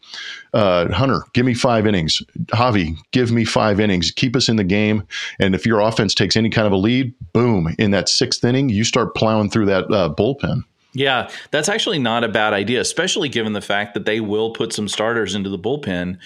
[0.53, 2.21] uh, Hunter, give me five innings.
[2.47, 4.11] Javi, give me five innings.
[4.11, 5.03] Keep us in the game.
[5.39, 8.69] And if your offense takes any kind of a lead, boom, in that sixth inning,
[8.69, 13.29] you start plowing through that uh, bullpen." Yeah, that's actually not a bad idea, especially
[13.29, 16.17] given the fact that they will put some starters into the bullpen.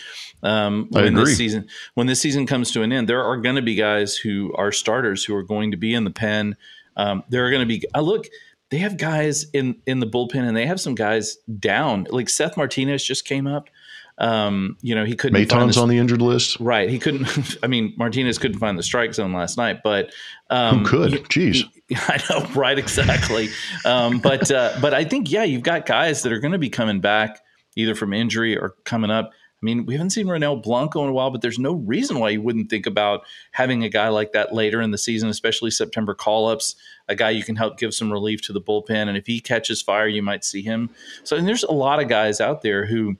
[0.45, 3.61] Um, when this season when this season comes to an end, there are going to
[3.61, 6.55] be guys who are starters who are going to be in the pen
[6.97, 8.27] Um, there are going to be uh, look.
[8.71, 12.07] They have guys in in the bullpen, and they have some guys down.
[12.09, 13.69] Like Seth Martinez just came up.
[14.17, 15.37] Um, you know, he couldn't.
[15.39, 16.57] Maton's on the injured list.
[16.59, 16.89] Right.
[16.89, 17.57] He couldn't.
[17.63, 20.11] I mean, Martinez couldn't find the strike zone last night, but
[20.49, 21.13] um, who could?
[21.13, 21.63] he- Jeez.
[21.87, 22.77] he- I know, right?
[22.79, 23.49] Exactly.
[23.85, 26.69] um, but uh, but I think yeah, you've got guys that are going to be
[26.69, 27.39] coming back
[27.75, 29.31] either from injury or coming up.
[29.65, 32.29] I mean, we haven't seen Ronel Blanco in a while, but there's no reason why
[32.29, 36.13] you wouldn't think about having a guy like that later in the season, especially September
[36.13, 36.75] call ups,
[37.07, 39.07] a guy you can help give some relief to the bullpen.
[39.07, 40.91] And if he catches fire, you might see him.
[41.23, 43.17] So, and there's a lot of guys out there who,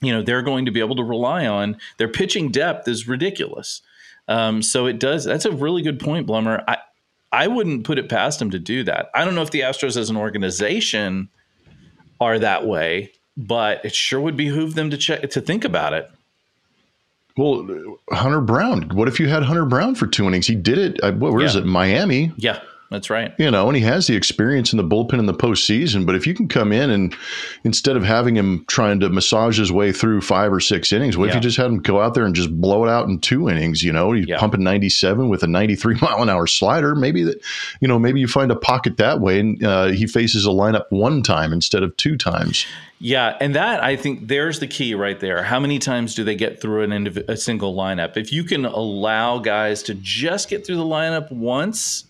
[0.00, 1.76] you know, they're going to be able to rely on.
[1.98, 3.82] Their pitching depth is ridiculous.
[4.26, 5.26] Um, so it does.
[5.26, 6.64] That's a really good point, Blummer.
[6.66, 6.78] I,
[7.30, 9.10] I wouldn't put it past him to do that.
[9.14, 11.28] I don't know if the Astros as an organization
[12.22, 16.10] are that way, but it sure would behoove them to check to think about it.
[17.36, 18.88] Well, Hunter Brown.
[18.88, 20.48] What if you had Hunter Brown for two innings?
[20.48, 21.02] He did it.
[21.18, 21.64] What, where is it?
[21.64, 22.32] Miami.
[22.36, 23.32] Yeah, that's right.
[23.38, 26.06] You know, and he has the experience in the bullpen in the postseason.
[26.06, 27.14] But if you can come in and
[27.64, 31.28] instead of having him trying to massage his way through five or six innings, what
[31.28, 33.48] if you just had him go out there and just blow it out in two
[33.48, 33.82] innings?
[33.82, 34.38] You know, he's Yeah.
[34.38, 36.94] pumping 97 with a 93 mile an hour slider.
[36.94, 37.40] Maybe that,
[37.80, 40.84] you know, maybe you find a pocket that way and uh, he faces a lineup
[40.90, 42.64] one time instead of two times.
[43.00, 45.44] Yeah, and that I think there's the key right there.
[45.44, 48.16] How many times do they get through an indiv- a single lineup?
[48.16, 52.06] If you can allow guys to just get through the lineup once,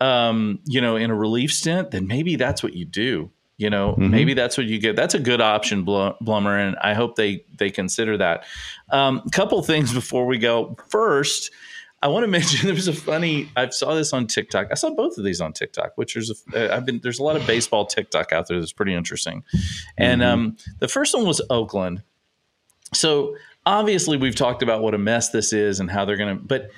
[0.00, 3.30] um, you know, in a relief stint, then maybe that's what you do.
[3.56, 4.94] You know, maybe that's what you get.
[4.94, 8.44] That's a good option, Bl- Blummer, and I hope they they consider that.
[8.90, 10.76] Um, couple things before we go.
[10.88, 11.50] First,
[12.00, 13.50] I want to mention there was a funny.
[13.56, 14.68] I saw this on TikTok.
[14.70, 17.24] I saw both of these on TikTok, which is a, uh, I've been there's a
[17.24, 19.42] lot of baseball TikTok out there that's pretty interesting.
[19.96, 22.04] And um, the first one was Oakland.
[22.94, 23.34] So
[23.66, 26.70] obviously we've talked about what a mess this is and how they're going to, but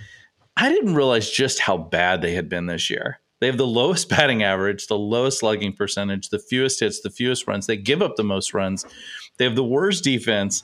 [0.57, 3.21] I didn't realize just how bad they had been this year.
[3.41, 7.47] They have the lowest batting average, the lowest slugging percentage, the fewest hits, the fewest
[7.47, 7.67] runs.
[7.67, 8.85] They give up the most runs.
[9.39, 10.63] They have the worst defense.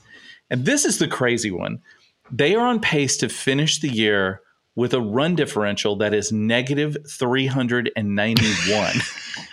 [0.51, 1.81] And this is the crazy one.
[2.31, 4.43] They are on pace to finish the year
[4.75, 8.93] with a run differential that is negative 391.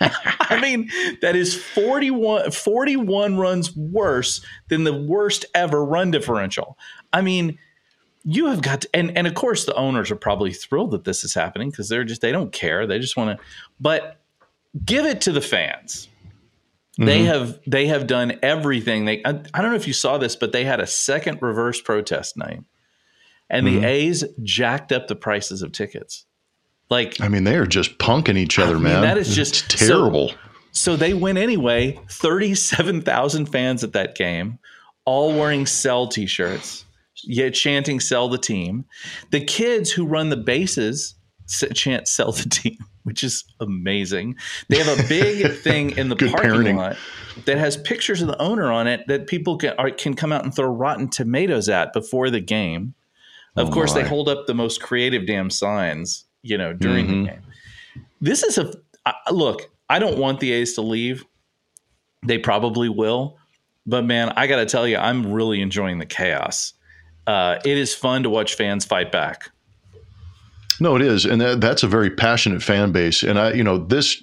[0.00, 0.90] I mean,
[1.22, 6.76] that is 41, 41 runs worse than the worst ever run differential.
[7.12, 7.58] I mean,
[8.24, 11.24] you have got to, and and of course the owners are probably thrilled that this
[11.24, 12.86] is happening because they're just they don't care.
[12.86, 13.44] They just want to
[13.78, 14.20] but
[14.84, 16.08] give it to the fans.
[16.96, 17.26] They mm-hmm.
[17.26, 19.04] have they have done everything.
[19.04, 21.80] They I, I don't know if you saw this, but they had a second reverse
[21.80, 22.62] protest night.
[23.50, 23.84] And the mm-hmm.
[23.84, 26.24] A's jacked up the prices of tickets.
[26.88, 29.02] Like I mean, they are just punking each other, mean, man.
[29.02, 30.32] that is just- It's terrible.
[30.72, 32.00] So they went anyway.
[32.10, 34.58] 37,000 fans at that game,
[35.04, 36.26] all wearing sell t
[37.26, 38.84] yet chanting sell the team.
[39.30, 41.14] The kids who run the bases
[41.74, 44.36] chant sell the team, which is amazing.
[44.68, 46.76] They have a big thing in the Good parking parenting.
[46.76, 46.96] lot
[47.46, 50.44] that has pictures of the owner on it that people can, are, can come out
[50.44, 52.94] and throw rotten tomatoes at before the game.
[53.56, 57.24] Of Oh, course, they hold up the most creative damn signs, you know, during Mhm.
[57.24, 57.42] the game.
[58.20, 58.72] This is a
[59.06, 59.70] I- look.
[59.90, 61.24] I don't want the A's to leave.
[62.26, 63.36] They probably will,
[63.86, 66.72] but man, I got to tell you, I'm really enjoying the chaos.
[67.26, 69.50] Uh, it is fun to watch fans fight back.
[70.80, 73.22] No, it is, and that, that's a very passionate fan base.
[73.22, 74.22] And I, you know, this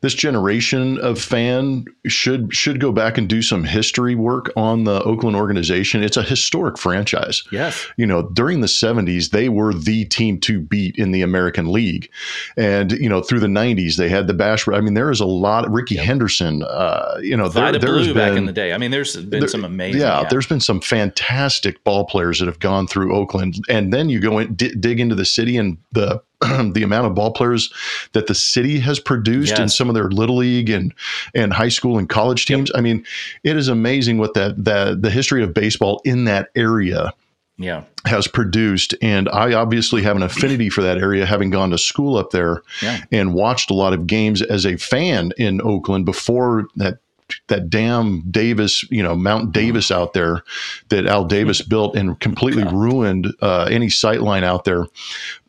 [0.00, 5.02] this generation of fan should should go back and do some history work on the
[5.02, 6.02] Oakland organization.
[6.02, 7.42] It's a historic franchise.
[7.52, 7.86] Yes.
[7.96, 12.10] You know, during the '70s, they were the team to beat in the American League,
[12.56, 14.66] and you know, through the '90s, they had the Bash.
[14.68, 15.70] I mean, there is a lot.
[15.70, 16.62] Rickey Henderson.
[16.62, 18.72] Uh, you know, there, there's Blue been back in the day.
[18.72, 20.00] I mean, there's been there- some amazing.
[20.00, 24.20] yeah, there's been some fantastic ball players that have gone through Oakland, and then you
[24.20, 26.22] go and di- dig into the city and the
[26.72, 27.72] the amount of ball players
[28.12, 30.94] that the city has produced in some of their little league and
[31.34, 32.70] and high school and college teams.
[32.74, 33.04] I mean,
[33.44, 37.12] it is amazing what that that the history of baseball in that area
[37.58, 38.94] yeah, has produced.
[39.02, 42.62] And i obviously have an affinity for that area having gone to school up there
[42.80, 43.04] Yeah.
[43.12, 46.98] and watched a lot of games as a fan in oakland before that
[47.48, 50.42] that damn davis you know mount davis out there
[50.88, 54.86] that al davis built and completely ruined uh, any sight line out there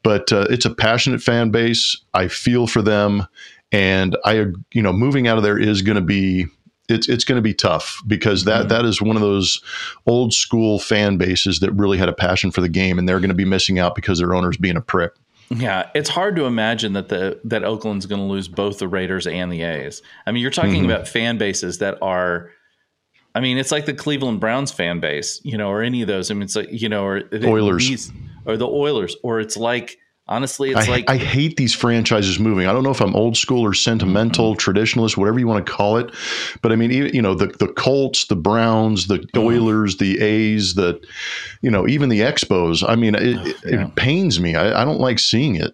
[0.04, 3.26] but uh, it's a passionate fan base i feel for them
[3.72, 6.46] and i you know moving out of there is going to be
[6.90, 9.62] it's it's going to be tough because that that is one of those
[10.08, 13.30] old school fan bases that really had a passion for the game, and they're going
[13.30, 15.14] to be missing out because their owner's being a prick.
[15.52, 15.90] yeah.
[15.96, 19.50] It's hard to imagine that the that Oakland's going to lose both the Raiders and
[19.50, 20.02] the A's.
[20.26, 20.86] I mean, you're talking Mm-hmm.
[20.92, 22.50] about fan bases that are.
[23.36, 26.30] I mean, it's like the Cleveland Browns fan base, you know, or any of those.
[26.32, 27.88] I mean, it's like you know, or the- Oilers.
[27.88, 28.12] these-
[28.46, 32.66] or the Oilers, or it's like Honestly, it's I, like I hate these franchises moving.
[32.66, 34.70] I don't know if I'm old school or sentimental, Mm-hmm.
[34.72, 36.10] traditionalist, whatever you want to call it.
[36.62, 39.40] But I mean, even, you know, the the Colts, the Browns, the Mm-hmm.
[39.40, 41.02] Oilers, the A's, the
[41.62, 42.88] you know, even the Expos.
[42.88, 43.88] I mean, it, it, yeah.
[43.88, 44.56] it pains me.
[44.56, 45.74] I, I don't like seeing it.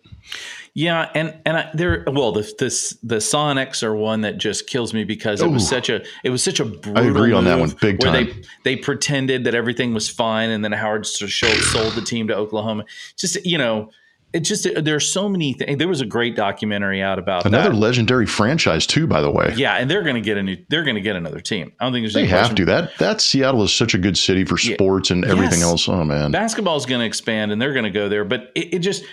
[0.80, 4.94] Yeah, and and I, there, well, the this the Sonics are one that just kills
[4.94, 7.58] me because it was such a it was such a brutal I agree on that
[7.58, 8.28] one, big where time.
[8.64, 12.36] they they pretended that everything was fine, and then Howard Schultz sold the team to
[12.36, 12.86] Oklahoma.
[13.18, 13.90] Just you know,
[14.34, 15.80] it just there are so many things.
[15.80, 17.76] There was a great documentary out about Another that.
[17.76, 19.56] legendary franchise too, by the way.
[19.58, 20.58] Yeah, and they're going to get a new.
[20.70, 21.72] They're going to get another team.
[21.80, 22.66] I don't think there's They have to.
[22.66, 25.70] That that Seattle is such a good city for sports and everything Yes.
[25.72, 25.90] else.
[25.90, 26.30] Oh man.
[26.30, 29.04] basketball is going to expand and they're going to go there but it, it just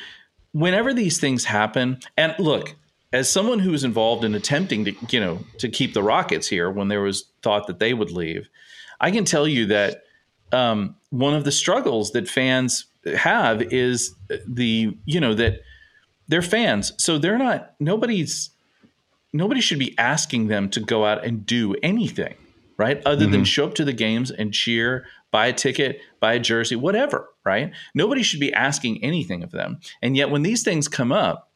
[0.54, 2.74] whenever these things happen and look
[3.12, 6.70] as someone who was involved in attempting to you know to keep the rockets here
[6.70, 8.48] when there was thought that they would leave
[9.00, 10.04] i can tell you that
[10.52, 12.86] um, one of the struggles that fans
[13.16, 14.14] have is
[14.46, 15.60] the you know that
[16.28, 18.50] they're fans so they're not nobody's
[19.32, 22.36] nobody should be asking them to go out and do anything
[22.76, 23.00] right?
[23.06, 26.76] Other than show up to the games and cheer buy a ticket buy a jersey
[26.76, 31.12] whatever right nobody should be asking anything of them and yet when these things come
[31.12, 31.50] up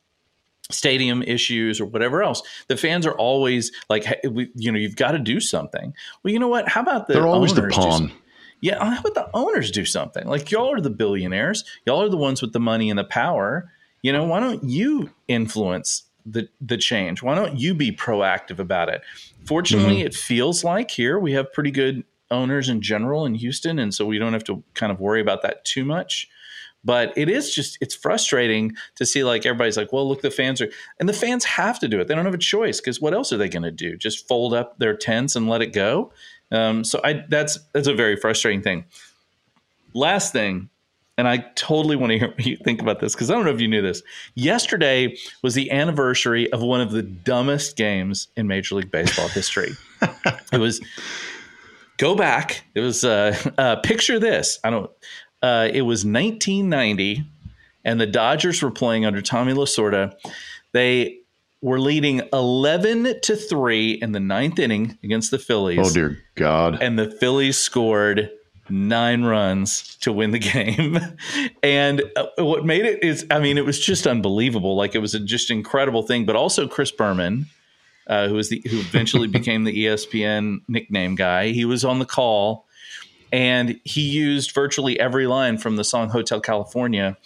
[0.71, 4.97] stadium issues or whatever else the fans are always like hey, we, you know you've
[4.97, 7.23] got to do something well you know what how about the owners?
[7.23, 8.13] They're always the pawn.
[8.61, 10.27] yeah, how about the owners do something?
[10.27, 13.71] Like y'all are the billionaires, y'all are the ones with the money and the power.
[14.03, 17.23] You know, why don't you influence the the change?
[17.23, 19.03] Why don't you be proactive about it?
[19.45, 20.07] Fortunately, mm-hmm.
[20.07, 24.07] it feels like here we have pretty good owners in general in Houston, and so
[24.07, 26.29] we don't have to kind of worry about that too much.
[26.85, 30.61] But it is just it's frustrating to see like everybody's like, well, look, the fans
[30.61, 30.71] are,
[31.01, 32.09] and the fans have to do it.
[32.09, 33.97] They don't have a choice because what else are they going to do?
[33.97, 36.13] Just fold up their tents and let it go?
[36.51, 38.85] Um, so I that's that's a very frustrating thing.
[39.93, 40.71] Last thing,
[41.19, 43.51] and I totally want to hear what you think about this because I don't know
[43.51, 44.03] if you knew this.
[44.35, 49.73] Yesterday was the anniversary of one of the dumbest games in Major League Baseball history.
[50.53, 50.81] it was
[51.99, 52.65] go back.
[52.75, 54.59] It was uh, uh, picture this.
[54.65, 54.91] I don't.
[55.43, 57.25] Uh, it was 1990,
[57.85, 60.15] and the Dodgers were playing under Tommy Lasorda.
[60.73, 61.19] They
[61.61, 66.81] were leading 11 to three in the ninth inning against the Phillies Oh dear God.
[66.83, 68.31] and the Phillies scored
[68.71, 70.99] nine runs to win the game.
[71.63, 74.77] and uh, what made it is, I mean, it was just unbelievable.
[74.77, 76.27] Like it was a just incredible thing.
[76.27, 77.47] But also Chris Berman,
[78.09, 82.07] uh, who was the who eventually became the ESPN nickname guy, he was on the
[82.07, 82.67] call,
[83.33, 87.17] and he used virtually every line from the song Hotel California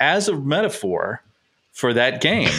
[0.00, 1.22] as a metaphor
[1.72, 2.50] for that game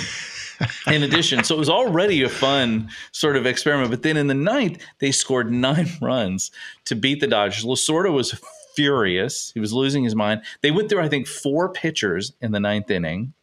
[0.87, 1.43] in addition.
[1.43, 3.89] So it was already a fun sort of experiment.
[3.89, 6.51] But then in the ninth, they scored nine runs
[6.85, 7.65] to beat the Dodgers.
[7.65, 8.39] Lasorda was
[8.75, 9.51] furious.
[9.53, 10.41] He was losing his mind.
[10.61, 13.33] They went through, I think, four pitchers in the ninth inning,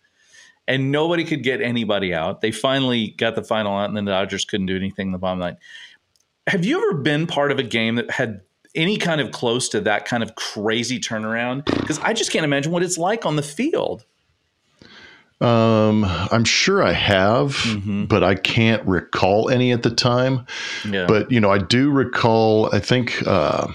[0.69, 2.41] and nobody could get anybody out.
[2.41, 5.19] They finally got the final out, and then the Dodgers couldn't do anything in the
[5.19, 5.57] bottom line.
[6.47, 8.41] Have you ever been part of a game that had
[8.75, 11.65] any kind of close to that kind of crazy turnaround?
[11.65, 14.05] Because I just can't imagine what it's like on the field.
[15.41, 18.05] Um, I'm sure I have, Mm-hmm.
[18.05, 20.47] but I can't recall any at the time.
[20.87, 21.07] Yeah.
[21.07, 22.69] But you know, I do recall.
[22.75, 23.69] I think uh,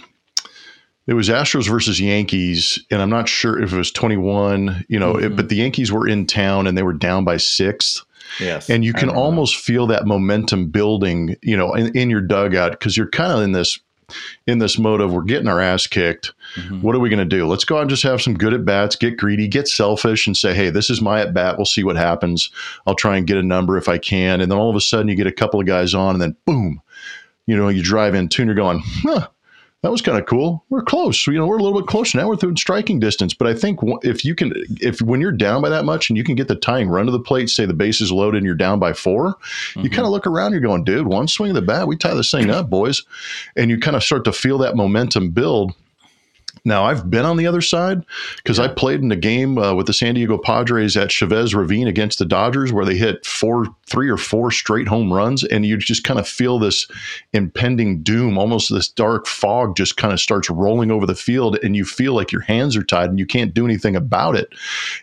[1.07, 4.85] it was Astros versus Yankees, and I'm not sure if it was 21.
[4.89, 5.25] You know, Mm-hmm.
[5.25, 8.03] it, but the Yankees were in town and they were down by six.
[8.39, 8.69] yes.
[8.69, 9.15] And you can that.
[9.15, 13.41] almost feel that momentum building, you know, in, in your dugout because you're kind of
[13.41, 13.79] in this
[14.45, 16.31] in this mode of we're getting our ass kicked.
[16.57, 16.81] Mm-hmm.
[16.81, 17.47] What are we going to do?
[17.47, 20.37] Let's go out and just have some good at bats, get greedy, get selfish, and
[20.37, 21.57] say, hey, this is my at bat.
[21.57, 22.51] We'll see what happens.
[22.85, 24.41] I'll try and get a number if I can.
[24.41, 26.35] And then all of a sudden, you get a couple of guys on, and then
[26.45, 26.81] boom,
[27.47, 29.27] you know, you drive in two, and you're going, huh.
[29.85, 30.65] That was kind of cool.
[30.71, 31.27] We're close.
[31.27, 32.27] You know, we're a little bit closer now.
[32.27, 33.35] We're through striking distance.
[33.35, 36.23] But I think if you can, if when you're down by that much and you
[36.23, 38.55] can get the tying run to the plate, say the base is loaded and you're
[38.55, 39.27] down by 4
[39.75, 39.93] you mm-hmm.
[39.93, 40.53] kind of look around.
[40.53, 43.03] You're going, dude, one swing of the bat, we tie this thing up, boys.
[43.55, 45.75] And you kind of start to feel that momentum build.
[46.63, 48.05] Now, I've been on the other side
[48.37, 51.87] because I played in a game uh, with the San Diego Padres at Chavez Ravine
[51.87, 55.43] against the Dodgers where they hit four, three or four straight home runs.
[55.43, 56.87] And you just kind of feel this
[57.33, 61.57] impending doom, almost this dark fog just kind of starts rolling over the field.
[61.63, 64.53] And you feel like your hands are tied and you can't do anything about it.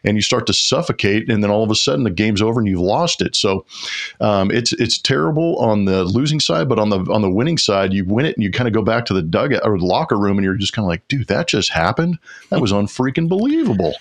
[0.05, 1.31] And you start to suffocate.
[1.31, 3.37] And then all of a sudden the game's over and you've lost it.
[3.37, 3.65] So
[4.21, 7.93] um, it's it's terrible on the losing side, but on the on the winning side,
[7.93, 10.19] you win it and you kind of go back to the dugout or the locker
[10.19, 12.19] room and you're just kind of like, dude, that just happened.
[12.51, 13.95] That was unfreaking believable.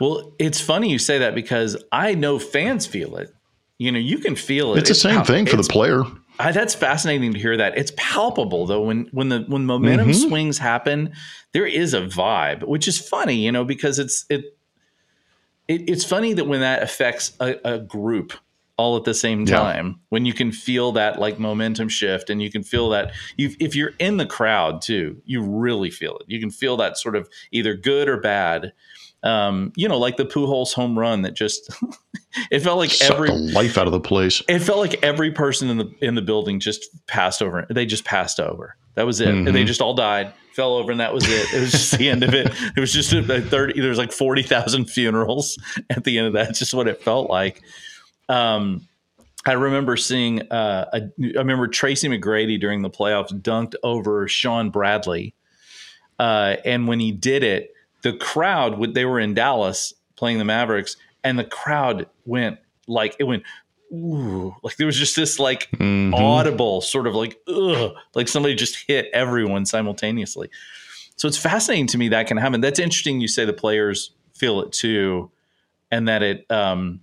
[0.00, 3.34] Well, it's funny you say that because I know fans feel it.
[3.78, 4.78] You know, you can feel it.
[4.80, 6.02] It's the same pal- thing for the player.
[6.38, 7.76] I, that's fascinating to hear that.
[7.76, 10.28] It's palpable though when when the when momentum Mm-hmm.
[10.28, 11.12] swings happen,
[11.52, 14.56] there is a vibe, which is funny, you know, because it's it
[15.68, 18.32] it, it's funny that when that affects a, a group
[18.80, 19.56] all at the same Yeah.
[19.58, 23.50] time when you can feel that like momentum shift and you can feel that you
[23.60, 26.24] if you're in the crowd too you really feel it.
[26.28, 28.72] You can feel that sort of either good or bad.
[29.22, 31.70] Um, you know like the Pujols home run that just
[32.50, 34.42] it felt like Sucked every life out of the place.
[34.48, 38.04] it felt like every person in the in the building just passed over they just
[38.06, 38.76] passed over.
[38.96, 39.28] That was it.
[39.28, 41.54] And they just all died fell over and that was it.
[41.54, 42.48] It was just the end of it.
[42.76, 45.58] It was just a, a 30 there was like 40,000 funerals
[45.90, 47.62] at the end of that It's just what it felt like
[48.30, 48.86] um
[49.46, 54.70] I remember seeing uh a, I remember Tracy McGrady during the playoffs dunked over Shawn
[54.70, 55.34] Bradley
[56.18, 57.72] uh and when he did it
[58.02, 63.16] the crowd would they were in Dallas playing the Mavericks and the crowd went like
[63.18, 63.42] it went
[63.92, 66.14] ooh like there was just this like Mhm.
[66.14, 70.48] audible sort of like ugh like somebody just hit everyone simultaneously
[71.16, 74.60] so it's fascinating to me that can happen that's interesting you say the players feel
[74.60, 75.30] it too
[75.90, 77.00] and that it um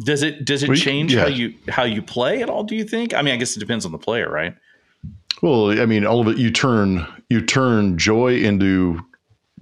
[0.00, 2.84] does it does it Well, change how you how you play at all do you
[2.84, 4.54] think i mean i guess it depends on the player right
[5.42, 6.38] Well, I mean, all of it.
[6.38, 9.00] You turn you turn joy into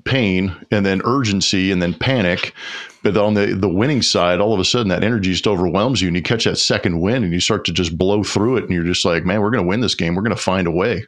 [0.05, 2.55] pain, and then urgency, and then panic.
[3.03, 6.09] But on the the winning side, all of a sudden that energy just overwhelms you,
[6.09, 8.73] and you catch that second win, and you start to just blow through it, and
[8.73, 10.15] you're just like, man, we're going to win this game.
[10.15, 11.05] We're going to find a way,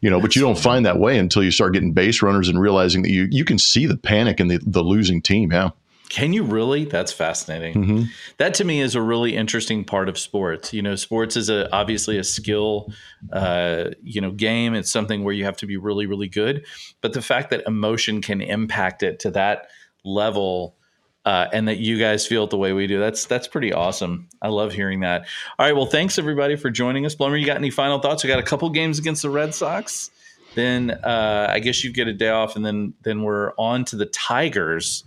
[0.00, 0.20] you know.
[0.20, 3.10] But you don't find that way until you start getting base runners and realizing that
[3.10, 5.52] you you can see the panic in the the losing team.
[5.52, 5.70] Yeah.
[6.08, 6.84] Can you really?
[6.84, 8.08] That's fascinating.
[8.38, 10.72] That to me is a really interesting part of sports.
[10.72, 12.92] You know, sports is a obviously a skill,
[13.32, 14.74] uh, you know, game.
[14.74, 16.64] It's something where you have to be really, really good.
[17.00, 19.68] But the fact that emotion can impact it to that
[20.04, 20.76] level,
[21.24, 24.28] uh, and that you guys feel it the way we do, that's that's pretty awesome.
[24.40, 25.26] I love hearing that.
[25.58, 27.16] All right, well, thanks everybody for joining us.
[27.16, 28.22] Blummer, you got any final thoughts?
[28.22, 30.10] We got a couple games against the Red Sox.
[30.54, 33.96] Then uh, I guess you get a day off, and then then we're on to
[33.96, 35.02] the Tigers.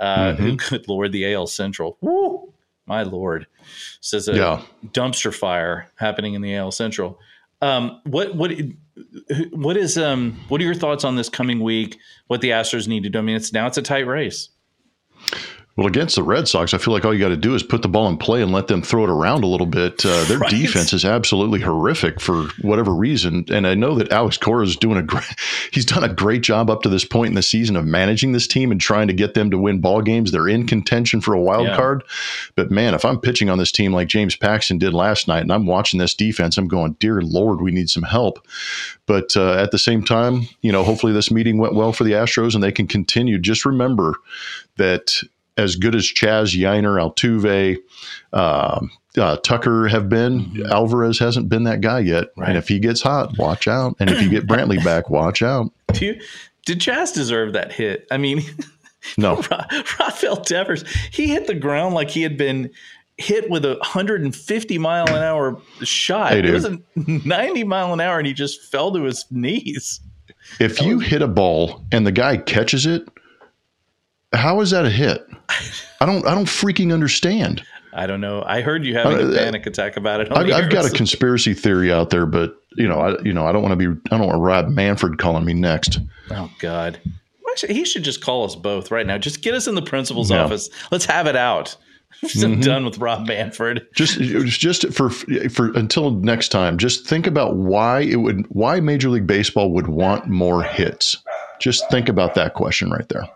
[0.00, 1.96] Uh, who, good lord, the AL Central.
[2.00, 2.52] Woo,
[2.86, 3.46] my lord,
[4.00, 4.62] says a Yeah.
[4.88, 7.18] dumpster fire happening in the AL Central.
[7.62, 8.52] Um, what what
[9.52, 11.98] what is um what are your thoughts on this coming week?
[12.26, 13.18] What the Astros need to do?
[13.18, 14.50] I mean, it's now it's a tight race.
[15.76, 17.82] Well, against the Red Sox, I feel like all you got to do is put
[17.82, 20.06] the ball in play and let them throw it around a little bit.
[20.06, 20.50] Uh, their Right.
[20.50, 24.98] defense is absolutely horrific for whatever reason, and I know that Alex Cora is doing
[24.98, 25.24] a great.
[25.72, 28.46] He's done a great job up to this point in the season of managing this
[28.46, 30.30] team and trying to get them to win ball games.
[30.30, 31.76] They're in contention for a wild Yeah.
[31.76, 32.04] card,
[32.54, 35.52] but man, if I'm pitching on this team like James Paxton did last night, and
[35.52, 38.46] I'm watching this defense, I'm going, dear Lord, we need some help.
[39.06, 42.12] But uh, at the same time, you know, hopefully this meeting went well for the
[42.12, 43.38] Astros and they can continue.
[43.40, 44.14] Just remember
[44.76, 45.20] that
[45.56, 47.78] as good as Chaz Yainer, Altuve,
[48.32, 52.28] um, uh, Tucker have been, Alvarez hasn't been that guy yet.
[52.36, 52.48] Right.
[52.50, 53.94] And if he gets hot, watch out.
[54.00, 55.70] And if you get Brantley back, watch out.
[55.92, 56.20] Do you,
[56.66, 58.06] did Chaz deserve that hit?
[58.10, 58.42] I mean,
[59.18, 59.66] No, Ra-
[60.00, 62.70] Rafael Devers, he hit the ground like he had been
[63.18, 66.32] hit with a 150 mile an hour shot.
[66.32, 70.00] Hey, it was a 90 mile an hour, and he just fell to his knees.
[70.58, 73.06] if you hit a ball and the guy catches it,
[74.34, 75.26] how is that a hit?
[76.00, 76.26] I don't.
[76.26, 77.62] I don't freaking understand.
[77.92, 78.42] I don't know.
[78.44, 80.28] I heard you having a Uh, panic attack about it.
[80.32, 83.52] I've, I've got a conspiracy theory out there, but you know, I you know, I
[83.52, 84.00] don't want to be.
[84.10, 85.98] I don't want Rob Manfred calling me next.
[86.30, 87.00] Oh God.
[87.68, 89.16] He should just call us both right now.
[89.16, 90.42] Just get us in the principal's Yeah.
[90.42, 90.68] office.
[90.90, 91.76] Let's have it out.
[92.42, 93.86] I'm done with Rob Manfred.
[93.94, 99.08] just just for for until next time just think about why it would why major
[99.10, 101.16] league baseball would want more hits
[101.60, 103.28] just think about that question right there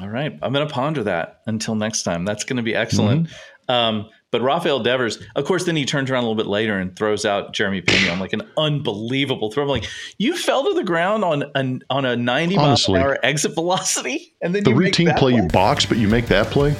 [0.00, 0.38] All right.
[0.42, 2.24] I'm going to ponder that until next time.
[2.24, 3.28] That's going to be excellent.
[3.28, 3.72] Mm-hmm.
[3.72, 6.94] Um, but Rafael Devers, of course, then he turns around a little bit later and
[6.94, 9.62] throws out Jeremy Pena on like an unbelievable throw.
[9.62, 9.88] I'm like,
[10.18, 12.94] you fell to the ground on a, on a 90 mile Honestly.
[12.94, 15.96] an hour exit velocity, and then the you make routine that play you box but
[15.96, 16.76] you make that play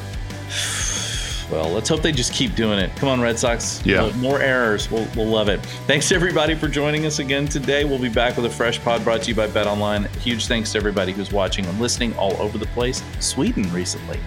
[1.51, 2.95] Well, let's hope they just keep doing it.
[2.97, 3.81] Come on, Red Sox.
[3.85, 4.11] Yeah.
[4.17, 4.91] More errors.
[4.91, 5.61] We'll, we'll love it.
[5.87, 7.85] Thanks everybody for joining us again today.
[7.85, 10.05] We'll be back with a fresh pod brought to you by Bet Online.
[10.21, 13.03] Huge thanks to everybody who's watching and listening all over the place.
[13.21, 14.19] Sweden recently.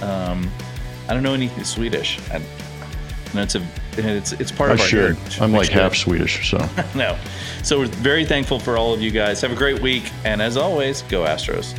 [0.00, 0.50] Um,
[1.08, 2.18] I don't know anything Swedish.
[2.30, 2.42] I,
[3.34, 3.62] no, it's a
[3.96, 5.40] it's it's part i of our should heritage.
[5.40, 6.56] i'm like half swedish so
[6.94, 7.18] no.
[7.62, 9.40] So we're very thankful for all of you guys.
[9.42, 11.78] Have a great week, and as always, go Astros.